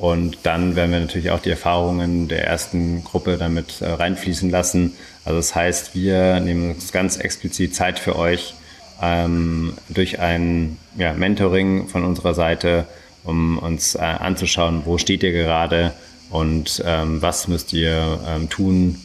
Und 0.00 0.38
dann 0.44 0.76
werden 0.76 0.92
wir 0.92 1.00
natürlich 1.00 1.30
auch 1.30 1.40
die 1.40 1.50
Erfahrungen 1.50 2.26
der 2.26 2.46
ersten 2.46 3.04
Gruppe 3.04 3.36
damit 3.36 3.82
äh, 3.82 3.86
reinfließen 3.86 4.48
lassen. 4.48 4.94
Also 5.26 5.38
das 5.38 5.54
heißt, 5.54 5.94
wir 5.94 6.40
nehmen 6.40 6.70
uns 6.70 6.90
ganz 6.90 7.18
explizit 7.18 7.74
Zeit 7.74 7.98
für 7.98 8.16
euch 8.16 8.54
ähm, 9.02 9.74
durch 9.90 10.18
ein 10.18 10.78
ja, 10.96 11.12
Mentoring 11.12 11.86
von 11.88 12.04
unserer 12.04 12.32
Seite, 12.32 12.86
um 13.24 13.58
uns 13.58 13.94
äh, 13.94 13.98
anzuschauen, 13.98 14.86
wo 14.86 14.96
steht 14.96 15.22
ihr 15.22 15.32
gerade 15.32 15.92
und 16.30 16.82
ähm, 16.86 17.20
was 17.20 17.46
müsst 17.46 17.74
ihr 17.74 18.20
ähm, 18.26 18.48
tun, 18.48 18.98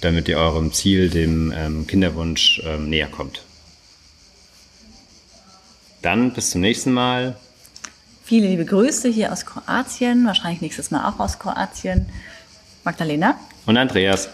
damit 0.00 0.26
ihr 0.26 0.38
eurem 0.38 0.72
Ziel, 0.72 1.08
dem 1.08 1.54
ähm, 1.56 1.86
Kinderwunsch, 1.86 2.60
ähm, 2.66 2.90
näher 2.90 3.06
kommt. 3.06 3.44
Dann 6.02 6.32
bis 6.32 6.50
zum 6.50 6.62
nächsten 6.62 6.92
Mal. 6.92 7.36
Viele 8.26 8.48
liebe 8.48 8.64
Grüße 8.64 9.08
hier 9.08 9.32
aus 9.32 9.46
Kroatien, 9.46 10.26
wahrscheinlich 10.26 10.60
nächstes 10.60 10.90
Mal 10.90 11.08
auch 11.08 11.20
aus 11.20 11.38
Kroatien. 11.38 12.06
Magdalena 12.82 13.38
und 13.66 13.76
Andreas. 13.76 14.28